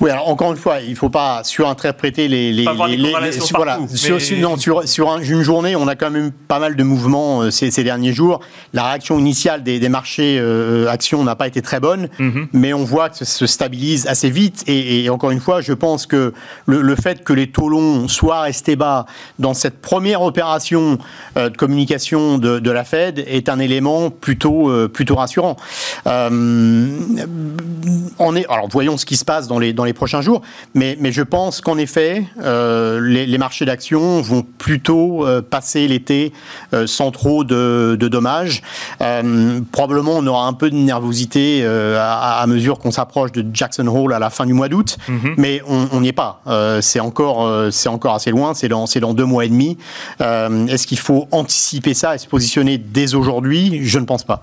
[0.00, 2.52] Oui, alors encore une fois, il ne faut pas surinterpréter les.
[2.52, 6.76] les, les, les voilà, sur, sur, sur, une journée, on a quand même pas mal
[6.76, 8.38] de mouvements euh, ces, ces, derniers jours.
[8.72, 12.46] La réaction initiale des, des marchés euh, actions n'a pas été très bonne, mhm.
[12.52, 14.62] mais on voit que ça se stabilise assez vite.
[14.68, 16.32] Et, et encore une fois, je pense que
[16.66, 19.04] le, le, fait que les taux longs soient restés bas
[19.40, 20.98] dans cette première opération
[21.36, 25.56] euh, de communication de, de, la Fed est un élément plutôt, plutôt rassurant.
[28.20, 30.42] On est, alors voyons ce qui se passe dans les, dans les prochains jours.
[30.74, 35.86] Mais, mais je pense qu'en effet, euh, les, les, marchés d'actions vont plutôt euh, passer
[35.86, 36.32] l'été
[36.72, 38.62] euh, sans trop de, de dommages.
[39.72, 44.12] Probablement, on aura un peu de nervosité à, à, mesure qu'on s'approche de Jackson Hole
[44.12, 45.34] à la fin du mois d'août, mm -hmm.
[45.36, 46.42] mais on n'y est pas.
[46.80, 47.38] C'est encore,
[47.70, 48.54] c'est encore assez loin.
[48.54, 49.76] C'est dans, dans deux mois et demi.
[50.20, 53.80] Est-ce qu'il faut anticiper ça et se positionner dès aujourd'hui?
[53.82, 54.42] Je ne pense pas.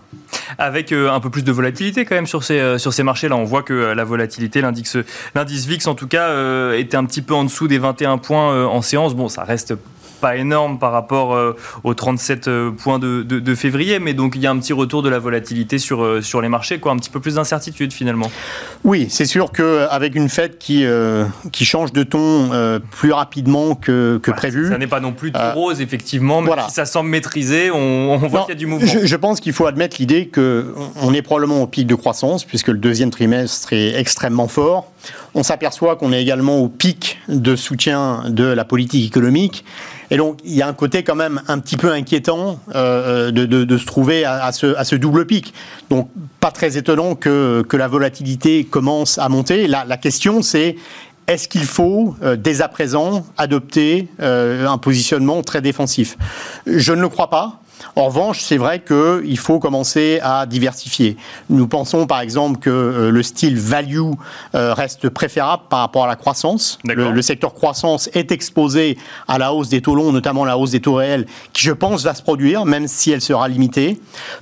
[0.57, 3.63] Avec un peu plus de volatilité quand même sur ces, sur ces marchés-là, on voit
[3.63, 4.61] que la volatilité,
[4.93, 8.17] l'indice L'indice VIX, en tout cas, euh, était un petit peu en dessous des 21
[8.17, 9.15] points euh, en séance.
[9.15, 9.73] Bon, ça reste
[10.15, 14.35] pas énorme par rapport euh, aux 37 euh, points de, de, de, février, mais donc
[14.35, 16.91] il y a un petit retour de la volatilité sur, euh, sur les marchés, quoi,
[16.91, 18.31] un petit peu plus d'incertitude finalement.
[18.83, 23.75] Oui, c'est sûr qu'avec une fête qui, euh, qui change de ton euh, plus rapidement
[23.75, 24.69] que, que prévu.
[24.69, 26.67] Ça n'est pas non plus tout rose, effectivement, mais voilà.
[26.67, 28.87] si ça semble maîtrisé, on, on voit qu'il y a du mouvement.
[28.87, 32.67] Je, je pense qu'il faut admettre l'idée qu'on est probablement au pic de croissance, puisque
[32.67, 34.91] le deuxième trimestre est extrêmement fort.
[35.33, 39.65] On s'aperçoit qu'on est également au pic de soutien de la politique économique.
[40.11, 43.45] Et donc, il y a un côté quand même un petit peu inquiétant euh, de,
[43.45, 45.53] de, se trouver à, ce, double pic.
[45.89, 49.67] Donc, pas très étonnant que, la volatilité commence à monter.
[49.67, 50.75] La, question, c'est
[51.27, 56.17] est-ce qu'il faut, euh, dès à présent, adopter euh, un positionnement très défensif?
[56.67, 57.61] Je ne le crois pas.
[57.95, 61.15] En revanche, c'est vrai qu'il faut commencer à diversifier.
[61.49, 64.11] Nous pensons par exemple que euh, le style value
[64.53, 66.77] euh, reste préférable par rapport à la croissance.
[66.83, 70.71] Le, le, secteur croissance est exposé à la hausse des taux longs, notamment la hausse
[70.71, 73.99] des taux réels, qui je pense va se produire, même si elle sera limitée.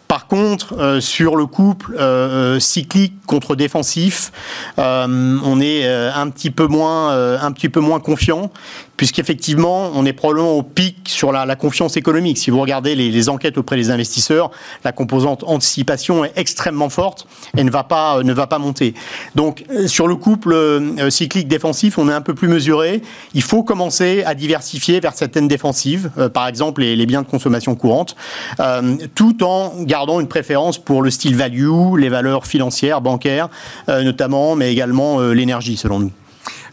[0.07, 4.31] Par contre, euh, sur le couple euh, cyclique contre défensif,
[4.77, 7.11] euh, on est un petit peu moins,
[7.41, 8.51] un petit peu moins confiant
[8.97, 12.37] puisqu'effectivement, on est probablement au pic sur la, la, confiance économique.
[12.37, 14.51] Si vous regardez les, les, enquêtes auprès des investisseurs,
[14.83, 17.27] la composante anticipation est extrêmement forte
[17.57, 18.93] et ne va pas, ne va pas monter.
[19.35, 23.01] Donc, sur le couple euh, cyclique défensif, on est un peu plus mesuré.
[23.33, 27.75] Il faut commencer à diversifier vers certaines défensives, euh, par exemple les, biens de consommation
[27.75, 28.15] courante,
[28.59, 33.49] euh, tout en gardant une préférence pour le style value, les valeurs financières, bancaires,
[33.87, 36.11] notamment, mais également l'énergie, selon nous.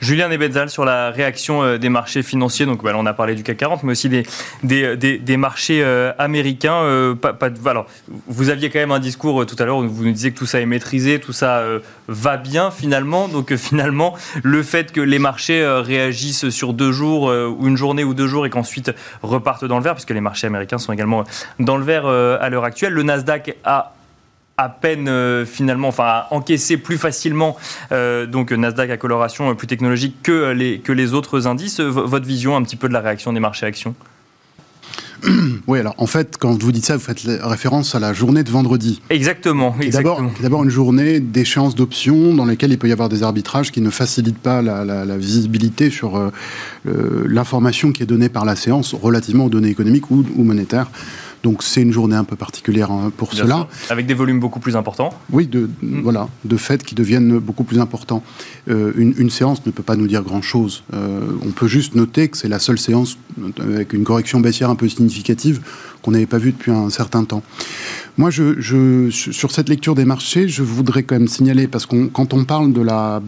[0.01, 2.67] Julien Nebenzal sur la réaction euh, des marchés financiers.
[2.67, 4.25] Donc, bah, on a parlé du CAC 40, mais aussi des,
[4.63, 6.83] des, des, des marchés euh, américains.
[6.83, 7.37] Euh, pas,
[7.67, 7.87] alors,
[8.27, 10.47] vous aviez quand même un discours tout à l'heure où vous nous disiez que tout
[10.47, 11.63] ça est maîtrisé, tout ça
[12.09, 13.29] va bien finalement.
[13.29, 18.15] Donc, finalement, le fait que les marchés réagissent sur deux jours, ou une journée ou
[18.15, 21.25] deux jours, et qu'ensuite repartent dans le vert, puisque les marchés américains sont également
[21.59, 23.95] dans le vert à l'heure actuelle, le Nasdaq a
[24.61, 27.57] à peine euh, finalement, enfin à encaisser plus facilement
[27.93, 31.81] euh, donc Nasdaq à coloration plus technologique que les, que les autres indices.
[31.81, 33.95] votre vision un petit peu de la réaction des marchés actions?
[35.67, 38.51] Oui, alors en fait, quand vous dites ça, vous faites référence à la journée de
[38.51, 39.01] vendredi.
[39.11, 39.77] Exactement.
[40.41, 43.91] D'abord, une journée d'échéance d'options dans lesquelles il peut y avoir des arbitrages qui ne
[43.91, 46.31] facilitent pas la, la, la visibilité sur euh,
[47.27, 50.91] l'information qui est donnée par la séance relativement aux données économiques ou, ou monétaires.
[51.43, 53.55] Donc c'est une journée un peu particulière hein, pour Bien cela.
[53.83, 53.93] Sûr.
[53.93, 55.11] Avec des volumes beaucoup plus importants.
[55.31, 56.01] Oui, de, mmh.
[56.03, 58.23] voilà, de fait qui deviennent beaucoup plus importants.
[58.69, 60.85] Euh, une, une, séance ne peut pas nous dire grand-chose.
[60.93, 63.17] Euh, on peut juste noter que c'est la seule séance
[63.61, 65.61] avec une correction baissière un peu significative
[66.03, 67.43] qu'on n'avait pas vue depuis un certain temps.
[68.19, 72.09] Moi, je, je, sur cette lecture des marchés, je voudrais quand même signaler, parce qu'on
[72.09, 73.23] quand on parle de la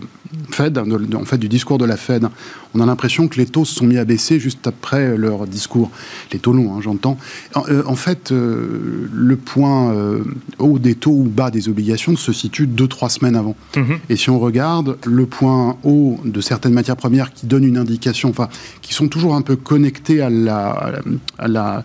[0.51, 2.27] Fed, de, de, en fait du discours de la Fed,
[2.75, 5.91] on a l'impression que les taux se sont mis à baisser juste après leur discours.
[6.33, 7.19] Les taux longs, hein, j'entends.
[7.55, 10.25] En, euh, en, fait, euh, le point euh,
[10.59, 13.57] haut des taux ou bas des obligations se situe deux, trois semaines avant.
[13.77, 13.99] Mm -hmm.
[14.09, 18.31] Et si on regarde le point haut de certaines matières premières qui donnent une indication,
[18.31, 18.49] enfin,
[18.81, 21.01] qui sont toujours un peu connectés à la,
[21.39, 21.85] à la,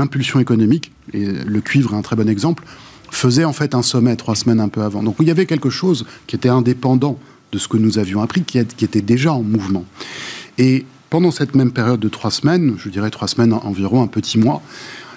[0.00, 2.64] l'impulsion économique, et le cuivre est un très bon exemple,
[3.10, 5.02] faisait en fait un sommet trois semaines un peu avant.
[5.02, 7.18] Donc il y avait quelque chose qui était indépendant
[7.52, 9.84] de ce que nous avions appris, qui, était déjà en mouvement.
[10.58, 14.38] Et pendant cette même période de trois semaines, je dirais trois semaines environ, un petit
[14.38, 14.62] mois,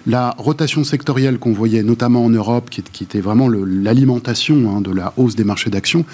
[0.07, 5.13] la rotation sectorielle qu'on voyait notamment en Europe, qui, était vraiment l'alimentation hein, de la
[5.17, 6.05] hausse des marchés d'actions,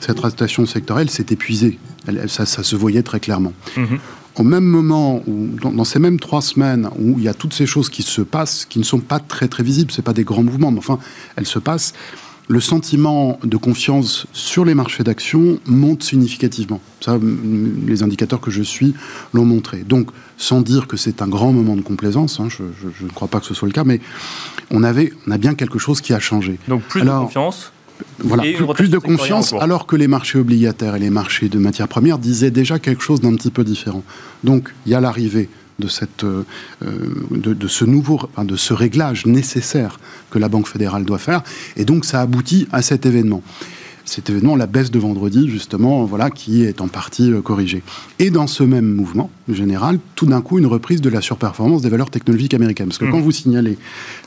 [0.00, 1.78] cette rotation sectorielle s'est épuisée.
[2.28, 3.52] ça, se voyait très clairement.
[3.76, 3.98] Mm-hmm
[4.36, 7.66] au même moment, où, dans, ces mêmes trois semaines, où il y a toutes ces
[7.66, 10.42] choses qui se passent, qui ne sont pas très très visibles, ce pas des grands
[10.42, 10.98] mouvements, mais enfin,
[11.36, 11.94] elles se passent,
[12.48, 16.80] le sentiment de confiance sur les marchés d'actions monte significativement.
[17.00, 17.18] Ça,
[17.86, 18.94] les indicateurs que je suis
[19.32, 19.78] l'ont montré.
[19.78, 22.64] Donc, sans dire que c'est un grand moment de complaisance, hein, je,
[23.04, 24.00] ne crois pas que ce soit le cas, mais
[24.70, 26.58] on, avait, on a bien quelque chose qui a changé.
[26.68, 27.72] Donc, plus de confiance
[28.18, 32.18] voilà, plus, de confiance, alors que les marchés obligataires et les marchés de matières premières
[32.18, 34.02] disaient déjà quelque chose d'un petit peu différent.
[34.42, 36.44] Donc, il y a l'arrivée de, cette, euh,
[37.30, 39.98] de, ce nouveau, de ce réglage nécessaire
[40.30, 41.42] que la Banque fédérale doit faire,
[41.76, 43.42] et donc ça aboutit à cet événement
[44.04, 47.82] cet événement, la baisse de vendredi, justement, voilà, qui est en partie euh, corrigée.
[48.18, 51.88] Et dans ce même mouvement général, tout d'un coup, une reprise de la surperformance des
[51.88, 52.88] valeurs technologiques américaines.
[52.88, 53.22] Parce que quand mmh.
[53.22, 53.78] vous signalez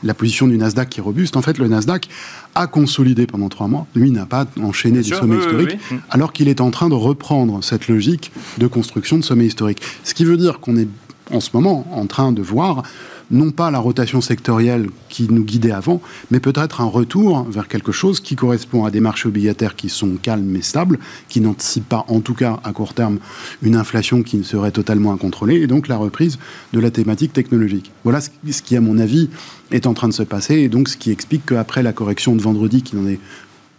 [0.02, 2.08] la position du Nasdaq qui est robuste, en fait, le Nasdaq
[2.54, 3.86] a consolidé pendant trois mois.
[3.94, 5.96] Lui n'a pas enchaîné des sommets historiques, mmh.
[6.10, 9.82] alors qu'il est en train de reprendre cette logique de construction de sommets historiques.
[10.04, 10.88] Ce qui veut dire qu'on est
[11.32, 12.82] en ce moment en train de voir
[13.30, 16.00] non pas la rotation sectorielle qui nous guidait avant,
[16.30, 20.16] mais peut-être un retour vers quelque chose qui correspond à des marchés obligataires qui sont
[20.16, 20.98] calmes et stables,
[21.28, 23.18] qui n'anticipent pas, en tout cas à court terme,
[23.62, 26.38] une inflation qui serait totalement incontrôlée, et donc la reprise
[26.72, 27.92] de la thématique technologique.
[28.04, 29.28] Voilà ce qui, à mon avis,
[29.70, 32.42] est en train de se passer, et donc ce qui explique qu'après la correction de
[32.42, 33.20] vendredi, qui n'en est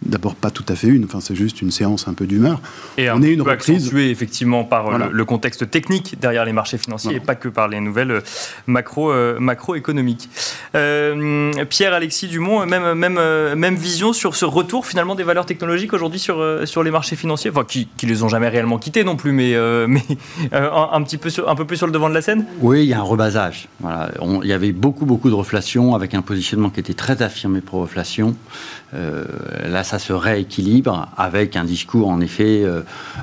[0.02, 2.60] d'abord pas tout à fait une, enfin c'est juste une séance un peu d'humeur.
[2.96, 7.16] Et on est une reprise effectivement par euh, le, contexte technique derrière les marchés financiers
[7.16, 8.20] et pas que par les nouvelles euh,
[8.66, 10.28] macro euh, macroéconomiques.
[10.72, 13.20] Pierre Alexis Dumont, même même
[13.54, 17.50] même vision sur ce retour finalement des valeurs technologiques aujourd'hui sur sur les marchés financiers,
[17.50, 19.54] enfin qui, qui les ont jamais réellement quittés non plus, mais
[19.86, 20.02] mais
[20.52, 22.44] un, petit peu sur, un peu plus sur le devant de la scène?
[22.60, 23.68] Oui, il y a un rebasage.
[23.80, 24.10] Voilà,
[24.42, 27.80] il y avait beaucoup beaucoup de reflation avec un positionnement qui était très affirmé pro
[27.80, 28.34] reflation.
[28.92, 32.82] là ça se rééquilibre avec un discours en effet euh,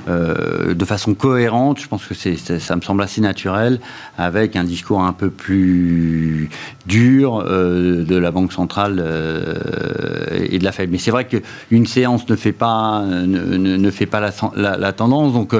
[0.09, 1.79] euh, de façon cohérente.
[1.79, 3.79] Je pense que c'est, ça me semble assez naturel
[4.17, 6.49] avec un discours un peu plus
[6.85, 9.01] dur euh, de la Banque centrale
[10.33, 10.91] et de la Fed.
[10.91, 15.31] Mais c'est vrai qu'une séance ne fait pas, ne, fait pas la, tendance.
[15.31, 15.55] Donc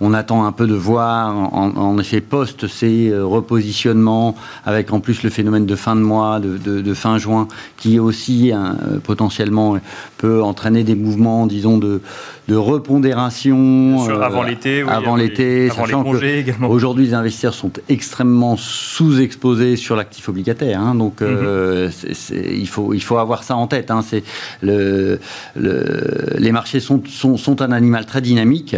[0.00, 4.34] on attend un peu de voir en, effet post ces repositionnements
[4.66, 7.48] avec en plus le phénomène de fin de mois, de, fin juin,
[7.78, 9.78] qui aussi hein, potentiellement
[10.18, 12.02] peut entraîner des mouvements, disons, de,
[12.50, 16.04] de repondération euh, avant l'été, avant l'été, sachant
[16.68, 22.56] Aujourd'hui, les investisseurs sont extrêmement sous-exposés sur l'actif obligataire, hein, donc euh, mhm.
[22.60, 23.90] il faut il faut avoir ça en tête.
[23.90, 24.24] Hein, c'est
[24.62, 25.20] le,
[26.38, 28.76] les marchés sont, sont, sont un animal très dynamique,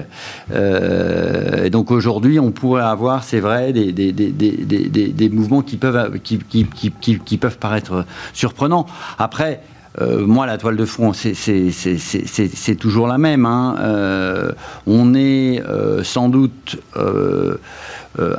[0.53, 5.79] euh, et donc aujourd'hui, on pourrait avoir, c'est vrai, des, des, des, des, mouvements qui
[5.79, 6.67] peuvent qui, qui,
[7.01, 8.05] qui, qui peuvent paraître
[8.35, 8.87] surprenants.
[9.19, 9.61] Après
[10.01, 13.45] euh, moi, la toile de fond, c'est toujours la même.
[13.47, 13.77] Hein.
[13.81, 14.53] Euh,
[14.87, 16.79] on est euh, sans doute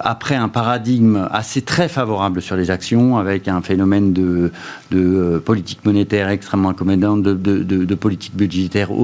[0.03, 4.51] après un paradigme assez très favorable sur les actions, avec un phénomène de,
[5.45, 8.89] politique monétaire extrêmement accommodante, de, politique budgétaire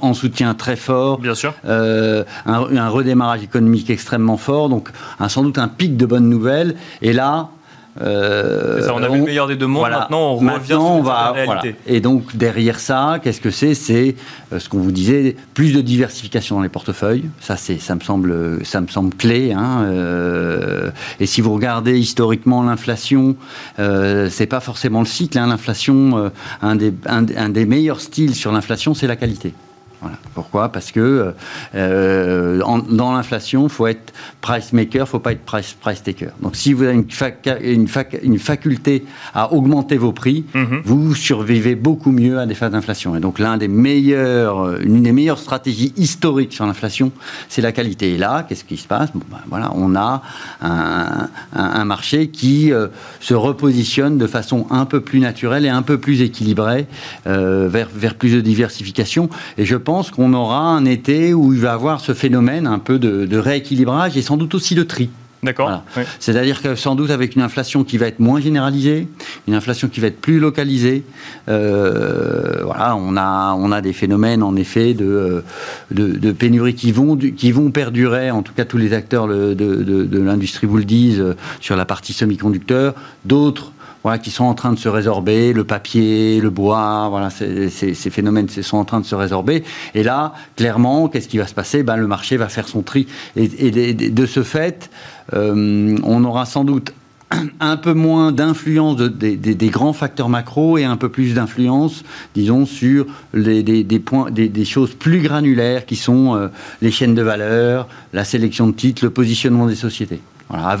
[0.00, 1.18] en, soutien très fort.
[1.20, 1.54] Bien sûr.
[1.64, 4.90] un, un, redémarrage économique extrêmement fort, donc
[5.20, 6.74] un, sans doute un pic de bonnes nouvelles.
[7.02, 7.50] Et là,
[8.00, 11.76] euh, on a vu le meilleur des deux mondes, maintenant on revient sur la réalité.
[11.86, 13.74] Et donc derrière ça, qu'est-ce que c'est?
[13.74, 14.16] C'est
[14.52, 17.24] euh, ce qu'on vous disait, plus de diversification dans les portefeuilles.
[17.40, 19.52] Ça, c'est, ça me semble, ça me semble clé.
[19.52, 20.90] Hein, euh,
[21.20, 23.36] et si vous regardez historiquement l'inflation,
[23.76, 25.38] c'est pas forcément le cycle.
[25.38, 26.30] Hein, l'inflation,
[26.62, 29.54] un des, un des meilleurs styles sur l'inflation, c'est la qualité.
[30.34, 30.70] Pourquoi?
[30.70, 31.34] Parce que
[31.74, 32.58] euh,
[32.90, 36.30] dans l'inflation, il faut être price maker, il ne faut pas être price, price taker.
[36.40, 37.88] Donc si vous avez une,
[38.22, 40.82] une, faculté à augmenter vos prix, mhm.
[40.84, 43.16] vous survivez beaucoup mieux à des phases d'inflation.
[43.16, 47.12] Et donc l'un des meilleurs, une des meilleures stratégies historiques sur l'inflation,
[47.48, 48.14] c'est la qualité.
[48.14, 49.10] Et là, qu'est-ce qui se passe?
[49.14, 50.22] Ben, voilà, On a
[50.60, 52.88] un, marché qui euh,
[53.20, 56.86] se repositionne de façon un peu plus naturelle et un peu plus équilibrée
[57.26, 59.28] euh, vers, vers plus de diversification.
[59.58, 62.78] Et je pense qu'on aura un été où il va y avoir ce phénomène un
[62.78, 65.10] peu de, rééquilibrage et sans doute aussi de tri.
[65.42, 65.82] D'accord.
[66.20, 69.08] C'est-à-dire que sans doute avec une inflation qui va être moins généralisée,
[69.46, 71.04] une inflation qui va être plus localisée,
[71.50, 75.44] euh, voilà, on a, on a des phénomènes en effet de,
[75.90, 80.18] de, pénurie qui vont, qui vont perdurer, en tout cas tous les acteurs de, de
[80.18, 81.22] l'industrie vous le disent,
[81.60, 82.94] sur la partie semi-conducteur,
[83.26, 83.73] d'autres
[84.04, 88.48] voilà, qui sont en train de se résorber, le papier, le bois, voilà, ces, phénomènes
[88.48, 89.64] sont en train de se résorber.
[89.94, 91.82] Et là, clairement, qu'est-ce qui va se passer?
[91.82, 93.06] Ben, Le marché va faire son tri.
[93.34, 93.48] Et,
[93.94, 94.90] de ce fait,
[95.32, 96.92] euh, on aura sans doute
[97.60, 103.06] un peu moins d'influence des, grands facteurs macro et un peu plus d'influence, disons, sur
[103.32, 106.48] des, points, des, choses plus granulaires qui sont euh,
[106.82, 110.20] les chaînes de valeur, la sélection de titres, le positionnement des sociétés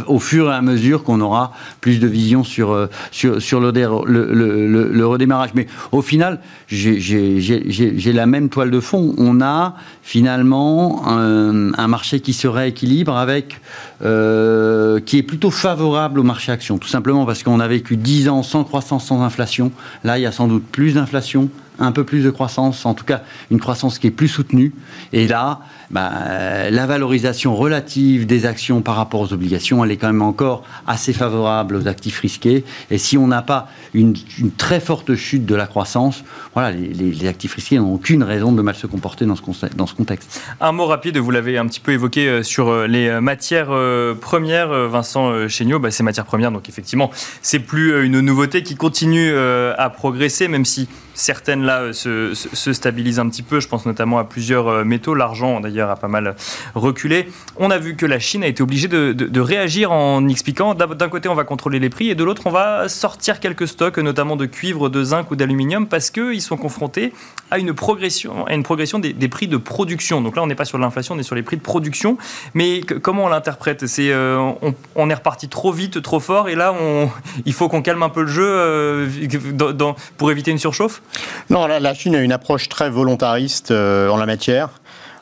[0.06, 5.50] au fur et à mesure qu'on aura plus de vision sur, euh, sur, le, redémarrage.
[5.54, 9.14] Mais au final, j'ai la même toile de fond.
[9.18, 13.60] On a finalement un, un marché qui se rééquilibre avec,
[14.02, 16.78] euh, qui est plutôt favorable au marché action.
[16.78, 19.72] Tout simplement parce qu'on a vécu 10 ans sans croissance, sans inflation.
[20.02, 21.48] Là, il y a sans doute plus d'inflation,
[21.78, 24.72] un peu plus de croissance, en tout cas une croissance qui est plus soutenue.
[25.12, 25.60] Et là,
[25.90, 30.64] bah, la valorisation relative des actions par rapport aux obligations, elle est quand même encore
[30.86, 32.64] assez favorable aux actifs risqués.
[32.90, 34.14] Et si on n'a pas une,
[34.56, 38.74] très forte chute de la croissance, voilà, les, actifs risqués n'ont aucune raison de mal
[38.74, 40.40] se comporter dans ce, contexte.
[40.60, 43.70] Un mot rapide, vous l'avez un petit peu évoqué euh, sur euh, les euh, matières
[44.20, 47.10] premières, Vincent Chéniaud, bah, ces matières premières, donc effectivement,
[47.42, 53.18] c'est plus une nouveauté qui continue à progresser, même si certaines là se, se, stabilisent
[53.18, 53.60] un petit peu.
[53.60, 56.36] Je pense notamment à plusieurs métaux, l'argent d'ailleurs a pas mal
[56.74, 57.28] reculé.
[57.56, 61.28] On a vu que la Chine a été obligée de, réagir en expliquant d'un côté
[61.28, 64.46] on va contrôler les prix et de l'autre on va sortir quelques stocks, notamment de
[64.46, 67.12] cuivre, de zinc ou d'aluminium, parce qu'ils sont confrontés
[67.50, 70.20] à une progression, à une progression des, prix de production.
[70.20, 72.16] Donc là on n'est pas sur l'inflation, on est sur les prix de production.
[72.54, 73.86] Mais comment on l'interprète?
[73.86, 74.52] C'est euh,
[74.94, 77.10] on, est reparti trop vite, trop fort, et là on,
[77.44, 79.08] il faut qu'on calme un peu le jeu euh,
[80.16, 81.02] pour éviter une surchauffe?
[81.50, 84.70] Non, la, Chine a une approche très volontariste euh, en la matière.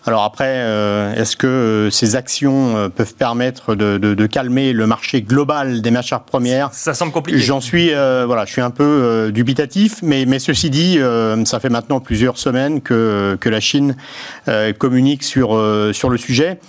[0.05, 5.23] Alors après, euh, est-ce que euh, ces actions euh, peuvent permettre de, calmer le marché
[5.23, 6.71] global des matières premières?
[6.73, 7.39] Ça semble compliqué.
[7.39, 10.99] J'en suis, voilà, je suis un peu dubitatif, mais, mais ceci dit,
[11.45, 13.97] ça fait maintenant plusieurs semaines que, que la Chine
[14.79, 15.61] communique sur,
[15.93, 16.61] sur le sujet.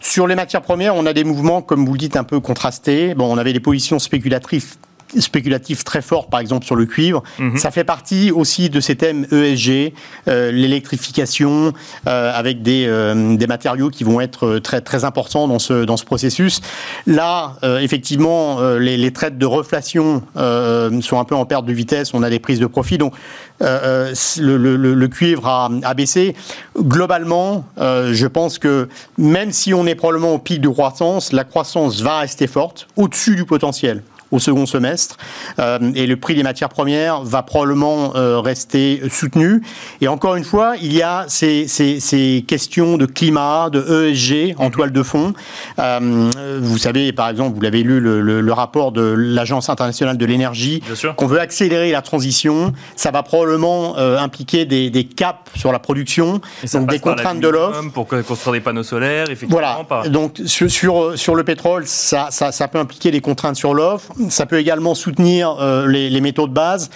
[0.00, 3.14] Sur les matières premières, on a des mouvements, comme vous le dites, un peu contrastés.
[3.14, 4.78] Bon, on avait des positions spéculatrices
[5.18, 7.22] spéculatif très fort, par exemple sur le cuivre.
[7.38, 7.56] Mhm.
[7.56, 9.92] Ça fait partie aussi de ces thèmes ESG,
[10.28, 11.72] euh, l'électrification,
[12.06, 15.96] euh, avec des, euh, des matériaux qui vont être très, très importants dans ce, dans
[15.96, 16.60] ce processus.
[17.06, 22.22] Là, effectivement, les, les, traites de reflation sont un peu en perte de vitesse, on
[22.22, 22.98] a des prises de profit.
[22.98, 23.14] Donc,
[23.60, 26.34] le, le, le, cuivre a, a, baissé.
[26.78, 32.00] Globalement, je pense que même si on est probablement au pic de croissance, la croissance
[32.00, 35.16] va rester forte, au-dessus du potentiel au second semestre.
[35.58, 39.62] Euh, et le prix des matières premières va probablement euh, rester soutenu.
[40.00, 44.54] Et encore une fois, il y a ces, ces, ces questions de climat, de ESG
[44.58, 45.32] en toile de fond.
[45.78, 50.26] Euh, vous savez, par exemple, vous l'avez lu, le, le, rapport de l'Agence internationale de
[50.26, 50.82] l'énergie,
[51.16, 52.72] qu'on veut accélérer la transition.
[52.96, 56.40] Ça va probablement impliquer des, des, caps sur la production,
[56.72, 57.84] donc des contraintes de l'offre.
[57.92, 59.84] Pour construire des panneaux solaires, effectivement.
[59.88, 60.08] Voilà.
[60.08, 64.12] Donc sur, sur, sur, le pétrole, ça, ça, ça peut impliquer des contraintes sur l'offre
[64.28, 66.90] ça peut également soutenir euh, les, métaux de base.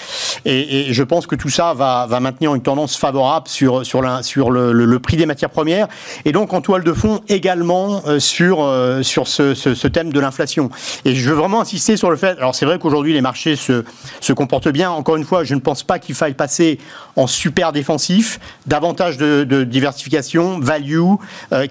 [0.44, 5.26] Et, je pense que tout ça va, maintenir une tendance favorable sur, le, prix des
[5.26, 5.88] matières premières.
[6.24, 10.70] Et donc en toile de fond également euh, sur, euh, ce, thème de l'inflation.
[11.04, 13.84] Et je veux vraiment insister sur le fait, alors c'est vrai qu'aujourd'hui les marchés se,
[14.32, 14.90] comportent bien.
[14.90, 16.78] Encore une fois, je ne pense pas qu'il faille passer
[17.16, 21.14] en super défensif, davantage de, diversification, value,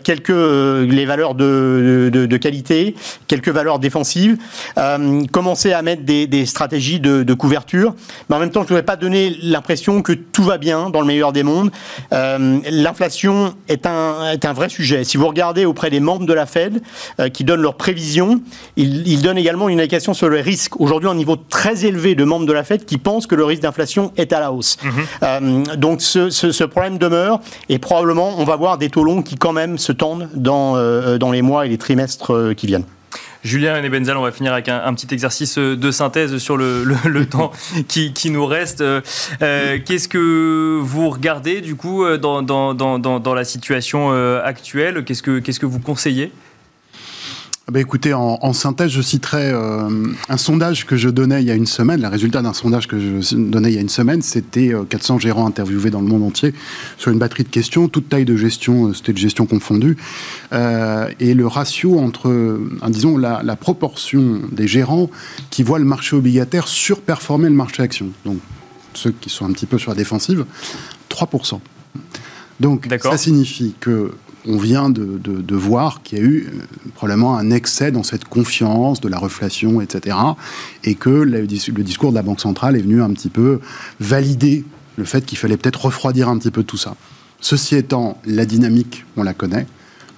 [0.04, 2.95] quelques les valeurs de, qualité,
[3.28, 4.38] quelques valeurs défensives.
[5.41, 7.95] Commencer à mettre des, stratégies de, couverture,
[8.29, 11.01] mais en même temps, je ne voudrais pas donner l'impression que tout va bien dans
[11.01, 11.71] le meilleur des mondes.
[12.13, 15.03] Euh, l'inflation est un, est un vrai sujet.
[15.03, 16.83] Si vous regardez auprès des membres de la Fed
[17.19, 18.39] euh, qui donnent leurs prévisions,
[18.75, 20.79] ils, donnent également une indication sur le risque.
[20.79, 23.63] Aujourd'hui, un niveau très élevé de membres de la Fed qui pensent que le risque
[23.63, 24.77] d'inflation est à la hausse.
[24.83, 24.91] Mhm.
[25.23, 29.37] Euh, donc ce, ce, problème demeure et probablement on va voir des taux longs qui
[29.37, 30.75] quand même se tendent dans,
[31.17, 32.85] dans les mois et les trimestres qui viennent.
[33.43, 37.51] Julien et Benzal, on va finir avec un, petit exercice de synthèse sur le, temps
[37.87, 38.81] qui, nous reste.
[38.81, 39.01] Euh,
[39.83, 45.03] qu'est-ce que vous regardez du coup dans, dans, la situation euh, actuelle?
[45.03, 46.31] Qu'est-ce que, qu'est-ce que vous conseillez?
[47.70, 51.53] Bah écoutez, en, synthèse, je citerai euh, un sondage que je donnais il y a
[51.53, 52.01] une semaine.
[52.01, 55.45] Le résultat d'un sondage que je donnais il y a une semaine, c'était 400 gérants
[55.45, 56.53] interviewés dans le monde entier
[56.97, 59.95] sur une batterie de questions, toute taille de gestion, c'était de gestion confondue.
[60.53, 65.09] Euh, et le ratio entre, euh, disons, la, la, proportion des gérants
[65.51, 68.07] qui voient le marché obligataire surperformer le marché action.
[68.26, 68.39] Donc,
[68.95, 70.45] ceux qui sont un petit peu sur la défensive,
[71.09, 71.59] 3%.
[72.59, 74.12] Donc, ça signifie que
[74.47, 76.61] on vient de, voir qu'il y a eu euh,
[76.95, 80.17] probablement un excès dans cette confiance de la reflation, etc.
[80.83, 83.59] Et que le, discours de la Banque centrale est venu un petit peu
[83.99, 84.65] valider
[84.97, 86.95] le fait qu'il fallait peut-être refroidir un petit peu tout ça.
[87.39, 89.67] Ceci étant, la dynamique, on la connaît.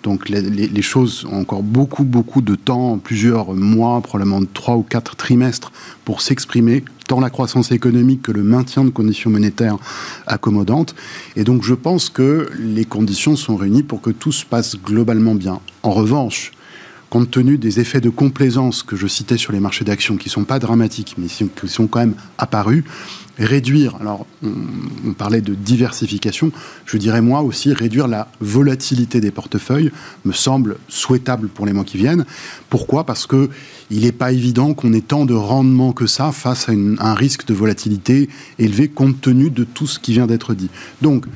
[0.03, 5.15] Donc les, choses ont encore beaucoup, beaucoup de temps, plusieurs mois, probablement trois ou quatre
[5.15, 5.71] trimestres
[6.03, 9.77] pour s'exprimer, tant la croissance économique que le maintien de conditions monétaires
[10.27, 10.93] accommodantes.
[11.37, 15.35] Et donc je pense que les conditions sont réunies pour que tout se passe globalement
[15.35, 15.61] bien.
[15.83, 16.51] En revanche,
[17.13, 20.31] compte tenu des effets de complaisance que je citais sur les marchés d'actions, qui ne
[20.31, 22.83] sont pas dramatiques, mais qui sont quand même apparus,
[23.37, 26.51] réduire, alors on, parlait de diversification,
[26.87, 29.91] je dirais moi aussi réduire la volatilité des portefeuilles
[30.25, 32.25] me semble souhaitable pour les mois qui viennent.
[32.71, 33.03] Pourquoi?
[33.05, 33.51] Parce que
[33.91, 37.45] il n'est pas évident qu'on ait tant de rendement que ça face à, un risque
[37.45, 40.71] de volatilité élevé compte tenu de tout ce qui vient d'être dit.
[41.03, 41.27] Donc,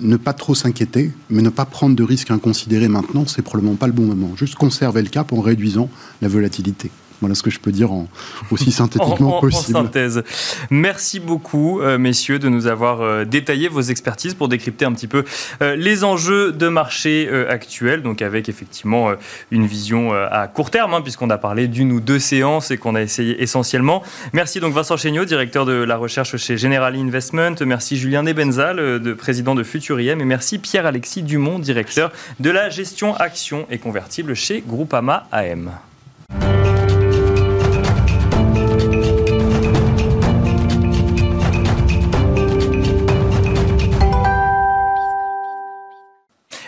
[0.00, 3.86] ne pas trop s'inquiéter, mais ne pas prendre de risques inconsidérés maintenant, c'est probablement pas
[3.86, 4.36] le bon moment.
[4.36, 5.88] Juste conserver le cap en réduisant
[6.20, 6.90] la volatilité.
[7.22, 8.08] Voilà ce que je peux dire en,
[8.50, 9.78] aussi synthétiquement possible.
[9.78, 10.24] En synthèse.
[10.70, 15.06] Merci beaucoup, euh, messieurs, de nous avoir euh, détaillé vos expertises pour décrypter un petit
[15.06, 15.24] peu
[15.62, 19.12] euh, les enjeux de marché actuels, donc avec effectivement
[19.52, 22.96] une vision à court terme, hein, puisqu'on a parlé d'une ou deux séances et qu'on
[22.96, 24.02] a essayé essentiellement.
[24.32, 27.54] Merci donc Vincent Chéniaud, directeur de la recherche chez General Investment.
[27.64, 30.20] Merci Julien Nebenzal, de président de Futuriem.
[30.20, 32.10] Et merci Pierre-Alexis Dumont, directeur
[32.40, 35.70] de la gestion actions et convertibles chez Groupama AM.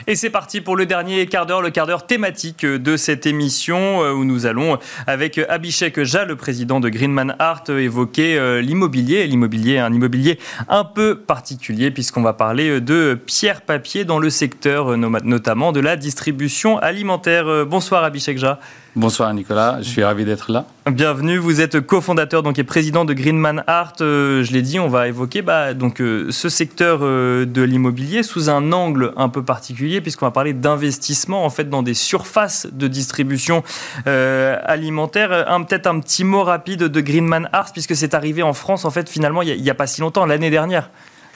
[0.07, 4.05] Et c'est parti pour le dernier quart d'heure, le quart d'heure thématique de cette émission
[4.05, 9.27] euh, où nous allons, avec Abhishek Jha, le président de Greenman Art, évoquer euh, l'immobilier.
[9.27, 10.39] L'immobilier, un immobilier
[10.69, 15.97] un peu particulier puisqu'on va parler de pierre-papier dans le secteur euh, notamment de la
[15.97, 17.65] distribution alimentaire.
[17.65, 18.61] Bonsoir Abhishek Jha.
[18.97, 20.67] Bonsoir Nicolas, je suis ravi d'être là.
[20.89, 23.95] Bienvenue, vous êtes cofondateur donc et président de Greenman Art.
[24.01, 28.23] Euh, je l'ai dit, on va évoquer bah, donc euh, ce secteur euh, de l'immobilier
[28.23, 32.69] sous un angle un peu particulier puisqu'on va parler d'investissement en fait dans des surfaces
[32.71, 33.65] de distribution
[34.07, 35.45] alimentaire.
[35.67, 39.09] Peut-être un petit mot rapide de Greenman Art puisque c'est arrivé en France en fait
[39.09, 40.91] finalement il n'y a, pas si longtemps, l'année dernière.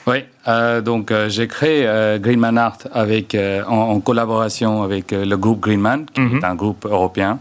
[0.07, 3.37] Oui, euh, donc euh, j'ai créé euh, Greenman Art avec,
[3.67, 6.37] en, collaboration avec le groupe Greenman, qui mhm.
[6.37, 7.39] est un groupe européen.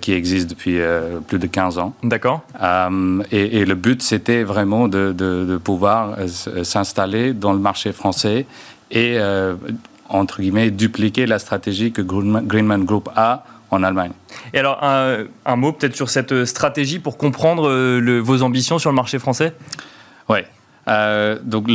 [0.00, 0.78] qui existe depuis
[1.28, 1.92] plus de 15 ans.
[2.02, 2.40] D'accord.
[3.30, 6.16] Et, le but, c'était vraiment de, de pouvoir
[6.62, 8.46] s'installer dans le marché français
[8.90, 9.18] et,
[10.08, 14.12] entre guillemets, dupliquer la stratégie que Greenman, Group a en Allemagne.
[14.54, 18.88] Et alors, un, un mot peut-être sur cette stratégie pour comprendre le, vos ambitions sur
[18.88, 19.52] le marché français?
[20.30, 20.38] Oui.
[20.86, 21.68] Euh, donc,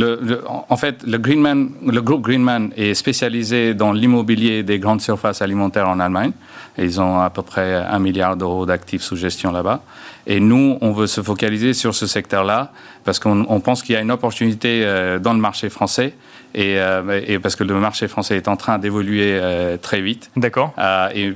[0.68, 5.88] en fait, le, Greenman, le groupe Greenman est spécialisé dans l'immobilier des grandes surfaces alimentaires
[5.88, 6.32] en Allemagne.
[6.78, 9.82] Ils ont à peu près un milliard d'euros d'actifs sous gestion là-bas.
[10.26, 12.72] Et nous, on veut se focaliser sur ce secteur-là
[13.04, 16.14] parce qu'on pense qu'il y a une opportunité euh, dans le marché français
[16.56, 20.30] euh, et, parce que le marché français est en train d'évoluer euh, très vite.
[20.36, 20.72] D'accord.
[21.14, 21.32] et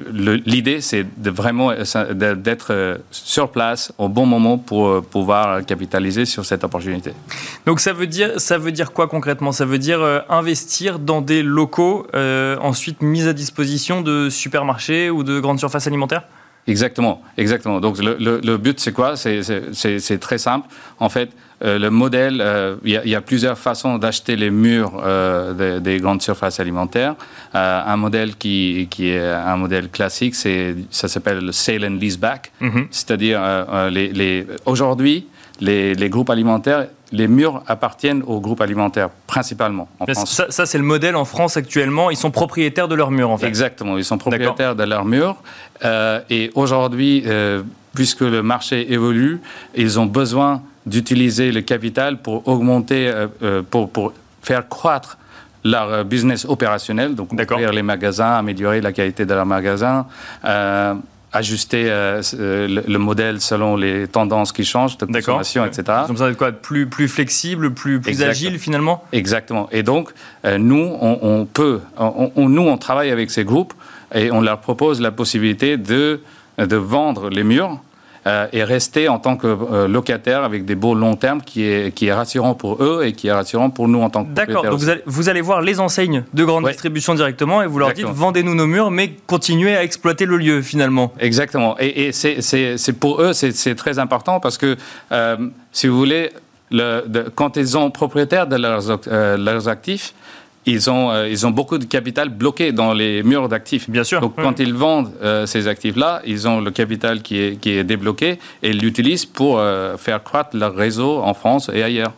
[0.46, 1.72] l'idée, c'est de vraiment
[2.12, 7.12] d'être sur place au bon moment pour pouvoir capitaliser sur cette opportunité.
[7.66, 9.52] Donc ça veut dire, ça veut dire quoi concrètement?
[9.52, 15.40] Ça veut dire investir dans des locaux ensuite mis à disposition de supermarchés ou de
[15.40, 16.22] grandes surfaces alimentaires?
[16.66, 17.80] Exactement, exactement.
[17.80, 19.16] Donc le, le, but, c'est quoi?
[19.16, 20.68] C'est très simple.
[20.98, 21.30] En fait,
[21.62, 25.98] euh, le modèle, euh, il y, y, a plusieurs façons d'acheter les murs euh, des,
[25.98, 27.14] grandes surfaces alimentaires.
[27.52, 32.52] un modèle qui, qui, est un modèle classique, c'est ça s'appelle le sale and leaseback.
[32.60, 32.86] Mm-hmm.
[32.90, 33.40] C'est-à-dire,
[33.90, 35.26] les, les, aujourd'hui,
[35.60, 40.42] les, les groupes alimentaires les murs appartiennent aux groupes alimentaires, principalement en France.
[40.48, 42.10] Ça, c'est le modèle en France actuellement.
[42.10, 43.46] Ils sont propriétaires de leurs murs, en fait.
[43.46, 45.36] Exactement, ils sont propriétaires de leurs murs.
[46.28, 47.24] Et aujourd'hui,
[47.94, 49.40] puisque le marché évolue,
[49.76, 53.12] ils ont besoin d'utiliser le capital pour augmenter,
[53.42, 54.12] euh, pour, pour,
[54.42, 55.16] faire croître
[55.64, 60.06] leur business opérationnel, donc ouvrir les magasins, améliorer la qualité de leurs magasins,
[61.34, 65.82] ajuster euh, euh, le, modèle selon les tendances qui changent de consommation, etc.
[66.08, 66.52] Donc ça quoi?
[66.52, 69.04] Plus plus flexible, plus plus agile finalement?
[69.12, 69.68] Exactement.
[69.72, 70.10] Et donc
[70.44, 73.74] euh, nous on, peut, on, nous on travaille avec ces groupes
[74.14, 76.20] et on leur propose la possibilité de
[76.58, 77.80] de vendre les murs
[78.26, 81.94] euh, et rester en tant que euh, locataire avec des beaux long terme qui est,
[81.94, 84.64] qui est rassurant pour eux et qui est rassurant pour nous en tant que D'accord,
[84.64, 87.92] donc vous allez, vous allez, voir les enseignes de grande distribution directement et vous leur
[87.92, 91.12] dites vendez-nous nos murs, mais continuez à exploiter le lieu finalement.
[91.20, 91.76] Exactement.
[91.78, 94.76] Et, et c'est pour eux, c'est très important parce que,
[95.12, 95.36] euh,
[95.72, 96.30] si vous voulez,
[96.70, 97.04] le,
[97.34, 99.00] quand ils sont propriétaires de leurs,
[99.38, 100.14] leurs actifs,
[100.66, 103.88] ils ont, euh, ils ont beaucoup de capital bloqué dans les murs d'actifs.
[103.90, 104.20] Bien sûr.
[104.20, 107.84] Donc, quand ils vendent euh, ces actifs-là, ils ont le capital qui est, qui est
[107.84, 112.12] débloqué et ils l'utilisent pour euh, faire croître leur réseau en France et ailleurs.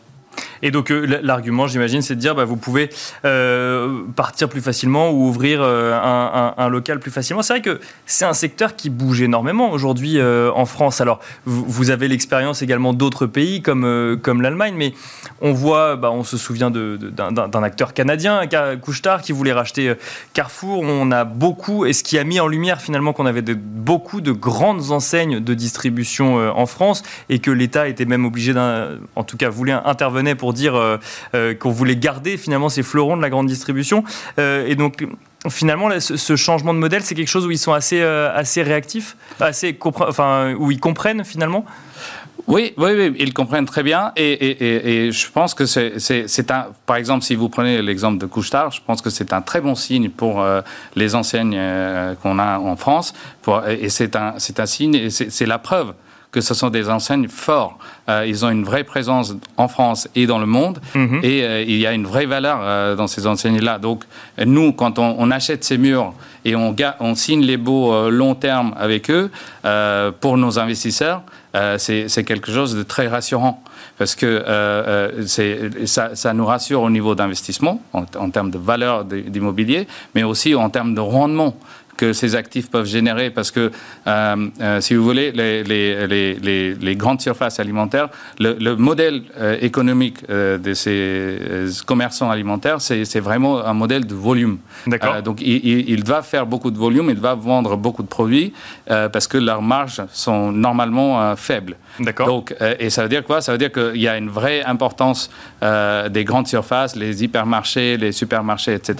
[0.62, 2.90] Et donc euh, l'argument, j'imagine, c'est de dire bah, vous pouvez
[3.24, 5.98] euh, partir plus facilement ou ouvrir euh,
[6.56, 7.42] un, local plus facilement.
[7.42, 11.00] C'est vrai que c'est un secteur qui bouge énormément aujourd'hui en France.
[11.00, 14.94] Alors vous, avez l'expérience également d'autres pays comme, comme l'Allemagne, mais
[15.40, 18.42] on voit, bah, on se souvient d'un acteur canadien,
[18.80, 19.94] Couchetard, qui voulait racheter
[20.32, 20.82] Carrefour.
[20.82, 24.32] On a beaucoup, et ce qui a mis en lumière finalement qu'on avait beaucoup de
[24.32, 28.52] grandes enseignes de distribution en France et que l'État était même obligé,
[29.14, 30.98] en tout cas voulait intervenir pour dire euh,
[31.34, 34.04] euh, qu'on voulait garder finalement ces fleurons de la grande distribution.
[34.38, 35.06] Euh, et donc
[35.48, 38.02] finalement, ce changement de modèle, c'est quelque chose où ils sont assez,
[38.62, 39.78] réactifs, assez
[40.58, 41.64] où ils comprennent finalement?
[42.48, 44.12] Oui, oui, ils comprennent très bien.
[44.16, 48.80] Et, je pense que c'est un, par exemple, si vous prenez l'exemple de Couchetard, je
[48.84, 50.44] pense que c'est un très bon signe pour
[50.96, 51.60] les enseignes
[52.22, 53.14] qu'on a en France.
[53.42, 55.94] Pour, et c'est un, un signe et c'est la preuve
[56.36, 57.76] que ce sont des enseignes fortes.
[58.10, 61.24] Euh, ils ont une vraie présence en France et dans le monde, -hmm.
[61.24, 63.78] et euh, il y a une vraie valeur euh, dans ces enseignes-là.
[63.78, 64.04] Donc,
[64.44, 66.12] nous, quand on, on, achète ces murs
[66.44, 69.30] et on, on signe les baux long terme avec eux,
[70.20, 71.20] pour nos investisseurs,
[71.78, 73.54] c'est quelque chose de très rassurant
[73.98, 74.30] parce que
[75.94, 78.94] ça, ça, nous rassure au niveau d'investissement, en, en, termes de valeur
[79.34, 79.82] d'immobilier,
[80.14, 81.52] mais aussi en termes de rendement
[81.96, 83.70] que ces actifs peuvent générer parce que,
[84.06, 89.22] euh, euh, si vous voulez, les, les, les, les, grandes surfaces alimentaires, le, le modèle
[89.38, 91.38] euh, économique de ces
[91.86, 94.58] commerçants alimentaires, c'est vraiment un modèle de volume.
[94.86, 95.22] D'accord.
[95.22, 98.52] donc, il, il, va faire beaucoup de volume, il va vendre beaucoup de produits
[98.86, 101.76] parce que leurs marges sont normalement faibles.
[102.00, 102.26] D'accord.
[102.26, 103.40] Donc, et ça veut dire quoi?
[103.40, 105.30] Ça veut dire qu'il y a une vraie importance
[105.62, 108.96] des grandes surfaces, les hypermarchés, les supermarchés, etc.,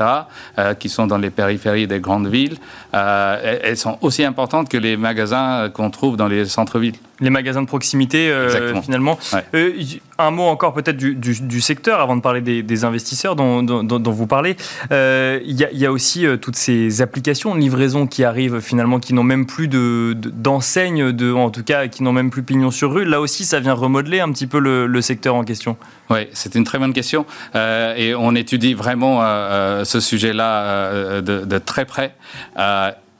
[0.79, 2.59] qui sont dans les périphéries des grandes villes
[2.93, 6.97] elles sont aussi importantes que les magasins qu'on trouve dans les centres-villes.
[7.21, 9.19] Les magasins de proximité, euh, finalement.
[9.33, 9.45] Ouais.
[9.55, 9.73] Euh,
[10.19, 13.63] un mot encore peut-être du, du, du, secteur, avant de parler des, des investisseurs dont,
[13.63, 14.57] dont, dont, vous parlez.
[14.93, 19.01] Euh, il y, y, a aussi euh, toutes ces applications de livraison qui arrivent finalement,
[19.01, 22.71] qui n'ont même plus d'enseigne, de, de, en tout cas, qui n'ont même plus pignon
[22.71, 23.05] sur rue.
[23.05, 25.77] Là aussi, ça vient remodeler un petit peu le, le secteur en question.
[26.11, 27.25] Oui, c'est une très bonne question.
[27.55, 29.23] Euh, et on étudie vraiment
[29.85, 32.15] ce sujet-là de, de, très près.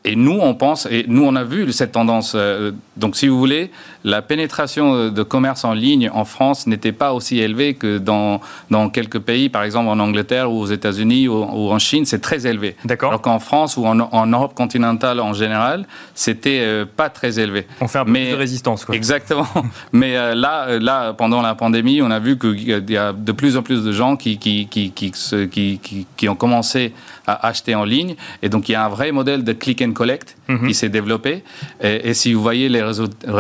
[0.07, 2.35] Et nous, on pense, et nous, on a vu cette tendance.
[2.37, 3.73] Euh, donc, si vous voulez,
[4.05, 8.41] la pénétration de commerce en ligne en France n'était pas aussi élevée que dans,
[8.71, 12.21] dans quelques pays, par exemple en Angleterre ou aux États-Unis ou, ou, en Chine, c'est
[12.21, 12.77] très élevé.
[12.85, 13.11] D'accord.
[13.11, 17.67] Alors qu'en France ou en, en, Europe continentale en général, c'était euh, pas très élevé.
[17.81, 18.95] On fait un peu Mais, plus de résistance, quoi.
[18.95, 19.49] Exactement.
[19.93, 23.57] Mais euh, là, là, pendant la pandémie, on a vu qu'il y a de plus
[23.57, 25.11] en plus de gens qui, qui, qui, qui,
[25.51, 26.93] qui, qui, qui ont commencé
[27.27, 28.15] à acheter en ligne.
[28.43, 30.67] Et donc, il y a un vrai modèle de click and collect -hmm.
[30.67, 31.43] qui s'est développé.
[31.83, 32.83] Et, et, si vous voyez les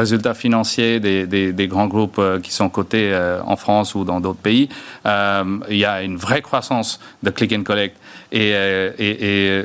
[0.02, 4.04] résultats financiers des, des, des grands groupes euh, qui sont cotés euh, en France ou
[4.04, 4.68] dans d'autres pays,
[5.06, 7.96] euh, il y a une vraie croissance de click and collect.
[8.32, 8.50] Et,
[9.06, 9.64] et, et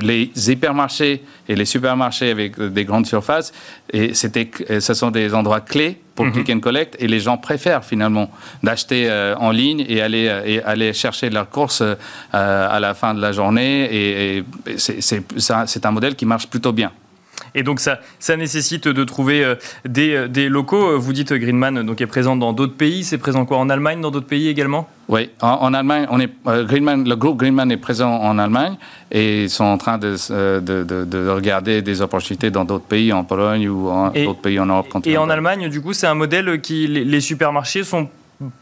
[0.00, 3.52] les hypermarchés et les supermarchés avec des grandes surfaces,
[3.92, 4.50] et c'était,
[4.80, 6.32] ce sont des endroits clés pour mm -hmm.
[6.32, 8.30] click and collect, et les gens préfèrent finalement
[8.62, 11.96] d'acheter euh, en ligne et aller, et aller chercher leurs courses euh,
[12.76, 14.44] à la fin de la journée, et, et
[15.68, 16.90] c'est un modèle qui marche plutôt bien.
[17.54, 19.54] Et donc ça, ça nécessite de trouver euh,
[19.86, 20.98] des, des, locaux.
[20.98, 23.04] Vous dites Greenman donc est présent dans d'autres pays.
[23.04, 23.58] C'est présent quoi?
[23.58, 24.88] En Allemagne, dans d'autres pays également?
[25.08, 28.76] Oui, en, en, Allemagne, on est euh, Greenman, le groupe Greenman est présent en Allemagne
[29.10, 30.16] et ils sont en train de,
[30.60, 34.58] de, de, de regarder des opportunités dans d'autres pays, en Pologne ou en d'autres pays
[34.58, 35.12] en Europe continentale.
[35.12, 38.08] Et en Allemagne, du coup, c'est un modèle qui les, les supermarchés sont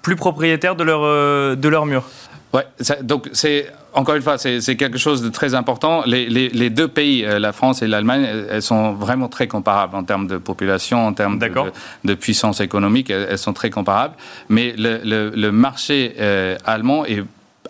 [0.03, 2.05] plus propriétaires de leur de leur mur?
[2.53, 6.03] Ouais, ça, donc c'est encore une fois, c'est quelque chose de très important.
[6.07, 9.97] Les, les, les deux pays, euh, la France et l'Allemagne, elles sont vraiment très comparables
[9.97, 14.15] en termes de population, en termes de, puissance économique, elles, elles, sont très comparables.
[14.49, 17.23] Mais le, le, le marché euh, allemand est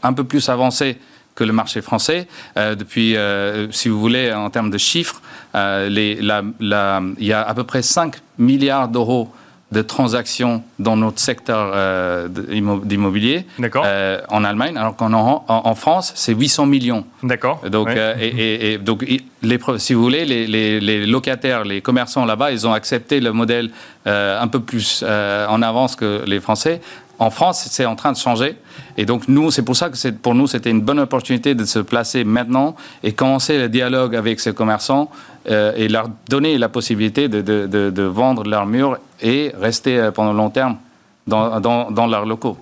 [0.02, 0.98] un peu plus avancé
[1.34, 2.26] que le marché français.
[2.56, 5.22] Euh, depuis, euh, si vous voulez, en termes de chiffres,
[5.54, 9.32] il y a à peu près 5 milliards d'euros
[9.72, 13.46] de transactions dans notre secteur euh, d'immobilier
[13.76, 17.04] euh, en Allemagne, alors qu'en en, en, France, c'est 800 millions.
[17.22, 17.60] D'accord.
[17.68, 17.94] Donc, ouais.
[17.96, 19.06] euh, et, et, et, donc
[19.42, 23.32] les, si vous voulez, les, les, les locataires, les commerçants là-bas, ils ont accepté le
[23.32, 23.70] modèle
[24.06, 26.80] euh, un peu plus en avance que les Français.
[27.20, 28.56] En France, c'est en train de changer.
[28.96, 31.78] Et donc, nous, c'est pour ça que pour nous, c'était une bonne opportunité de se
[31.78, 35.10] placer maintenant et commencer le dialogue avec ces commerçants
[35.50, 40.10] euh, et leur donner la possibilité de, de, de, de, vendre leurs murs et rester
[40.14, 40.78] pendant long terme
[41.26, 42.56] dans, dans, dans leurs locaux.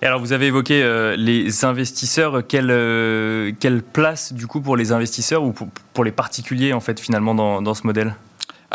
[0.00, 2.46] Et alors, vous avez évoqué euh, les investisseurs.
[2.48, 6.80] Quelle, euh, quelle place, du coup, pour les investisseurs ou pour, pour les particuliers, en
[6.80, 8.14] fait, finalement, dans, dans ce modèle?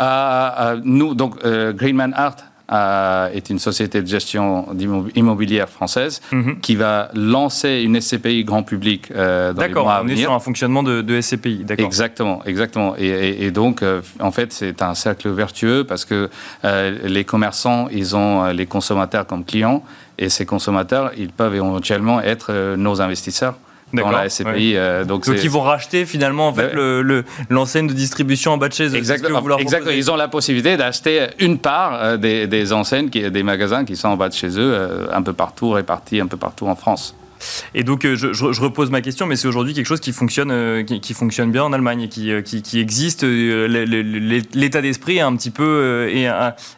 [0.00, 2.36] Euh, Nous, donc, Greenman Art
[2.70, 4.66] est une société de gestion
[5.14, 6.60] immobilière française Mhm.
[6.60, 10.16] qui va lancer une SCPI grand public euh, dans les D'accord, mois à on est
[10.16, 11.64] sur un fonctionnement de, de SCPI.
[11.64, 11.84] D'accord.
[11.86, 12.94] Exactement, exactement.
[12.96, 16.30] Et, et- et donc, euh, en fait, c'est un cercle vertueux parce que
[16.64, 19.82] euh, les commerçants, ils ont les consommateurs comme clients
[20.18, 23.56] et ces consommateurs, ils peuvent éventuellement être nos investisseurs
[23.92, 24.76] dans la SCPI.
[24.76, 26.74] euh, donc, ils vont racheter finalement en fait Ouais.
[26.74, 28.90] le- le- l'enseigne de distribution en bas de chez eux.
[28.92, 29.40] que Exactement.
[29.40, 29.92] vous Exactement.
[29.92, 33.96] Ils ont la possibilité d'acheter une part euh, des, des enseignes, qui, des magasins qui
[33.96, 36.74] sont en bas de chez eux, euh, un peu partout, répartis un peu partout en
[36.76, 37.14] France.
[37.74, 40.12] Et donc euh, je, je- je repose ma question, mais c'est aujourd'hui quelque chose qui
[40.12, 43.24] fonctionne, euh, qui, qui fonctionne bien en Allemagne et qui, euh, qui, qui existe.
[43.24, 46.28] L'état d'esprit est un petit peu est-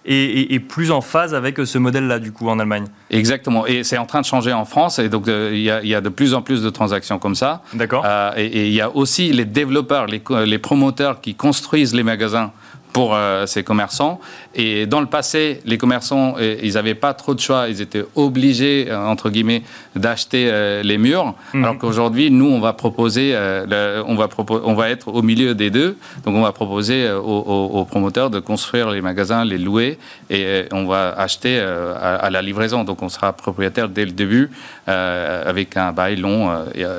[0.07, 2.87] est- est plus en phase avec ce modèle-là du coup en Allemagne.
[3.11, 3.67] Exactement.
[3.67, 4.99] Et c'est en train de changer en France.
[4.99, 7.35] Et donc, il y, a, il y a de plus en plus de transactions comme
[7.35, 7.63] ça.
[7.75, 8.03] D'accord.
[8.07, 12.03] Euh, et, et il y a aussi les développeurs, les, les promoteurs qui construisent les
[12.03, 12.53] magasins
[12.97, 14.19] pour euh, ces commerçants.
[14.55, 17.69] Et dans le passé, les commerçants, euh, ils n'avaient pas trop de choix.
[17.69, 19.63] Ils étaient obligés, euh, entre guillemets,
[19.95, 21.35] d'acheter euh, les murs.
[21.53, 21.63] Mhm.
[21.65, 25.21] Alors qu'aujourd'hui, nous, on va proposer, euh, le- on, va propo- on va être au
[25.21, 25.99] milieu des deux.
[26.25, 29.99] Donc, on va proposer aux, promoteurs de construire les magasins, les louer,
[30.31, 32.83] et on va acheter à, à la livraison.
[32.83, 34.49] Donc, on sera propriétaire dès le début
[34.87, 36.49] avec un bail long,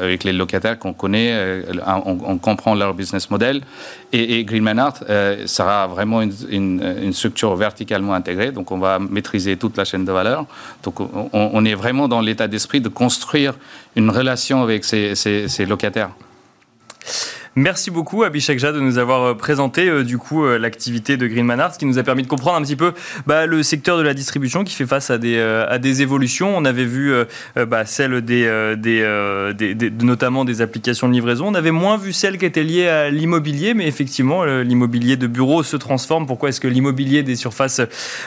[0.03, 1.63] avec les locataires qu'on connaît,
[2.05, 3.61] on, on comprend leur business model.
[4.13, 5.43] Et, et Greenman Art euh,
[5.87, 8.51] vraiment une, structure verticalement intégrée.
[8.51, 10.45] Donc, on va maîtriser toute la chaîne de valeur.
[10.83, 10.99] Donc,
[11.33, 13.53] on, est vraiment dans l'état d'esprit de construire
[13.95, 16.11] une relation avec ces locataires.
[17.59, 21.25] Merci beaucoup Abhishek Jha de nous avoir euh, présenté euh, du coup euh, l'activité de
[21.25, 22.93] Greenman Art, ce qui nous a permis de comprendre un petit peu
[23.25, 26.55] bah, le secteur de la distribution qui fait face à des, euh, à des évolutions.
[26.55, 27.11] On avait vu
[27.67, 28.43] bah, celle des,
[28.77, 29.01] des,
[29.57, 31.47] des- des- notamment des applications de livraison.
[31.47, 35.63] On avait moins vu celles qui étaient liées à l'immobilier, mais effectivement l'immobilier de bureau
[35.63, 36.27] se transforme.
[36.27, 37.81] Pourquoi est-ce que l'immobilier des surfaces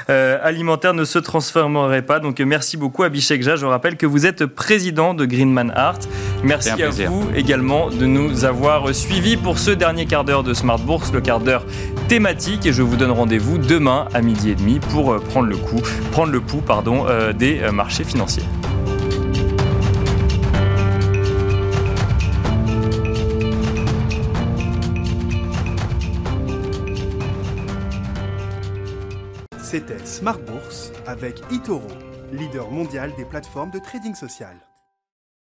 [0.09, 2.19] alimentaires ne se transformerait pas?
[2.19, 3.55] Donc merci beaucoup Abhishek Jha.
[3.55, 6.01] Je rappelle que vous êtes président de Greenman Art.
[6.43, 7.13] Merci à plaisir.
[7.13, 11.21] vous également de nous avoir suivis pour ce dernier quart d'heure de Smart Bourse, le
[11.21, 11.67] quart d'heure
[12.09, 12.65] thématique.
[12.65, 15.81] Et je vous donne rendez-vous demain à midi et demi pour euh, prendre le coup,
[16.11, 18.43] prendre le pouls pardon, euh, des euh, marchés financiers.
[29.63, 31.83] C'était Smart Bourse avec Itoro,
[32.33, 34.57] leader mondial des plateformes de trading social.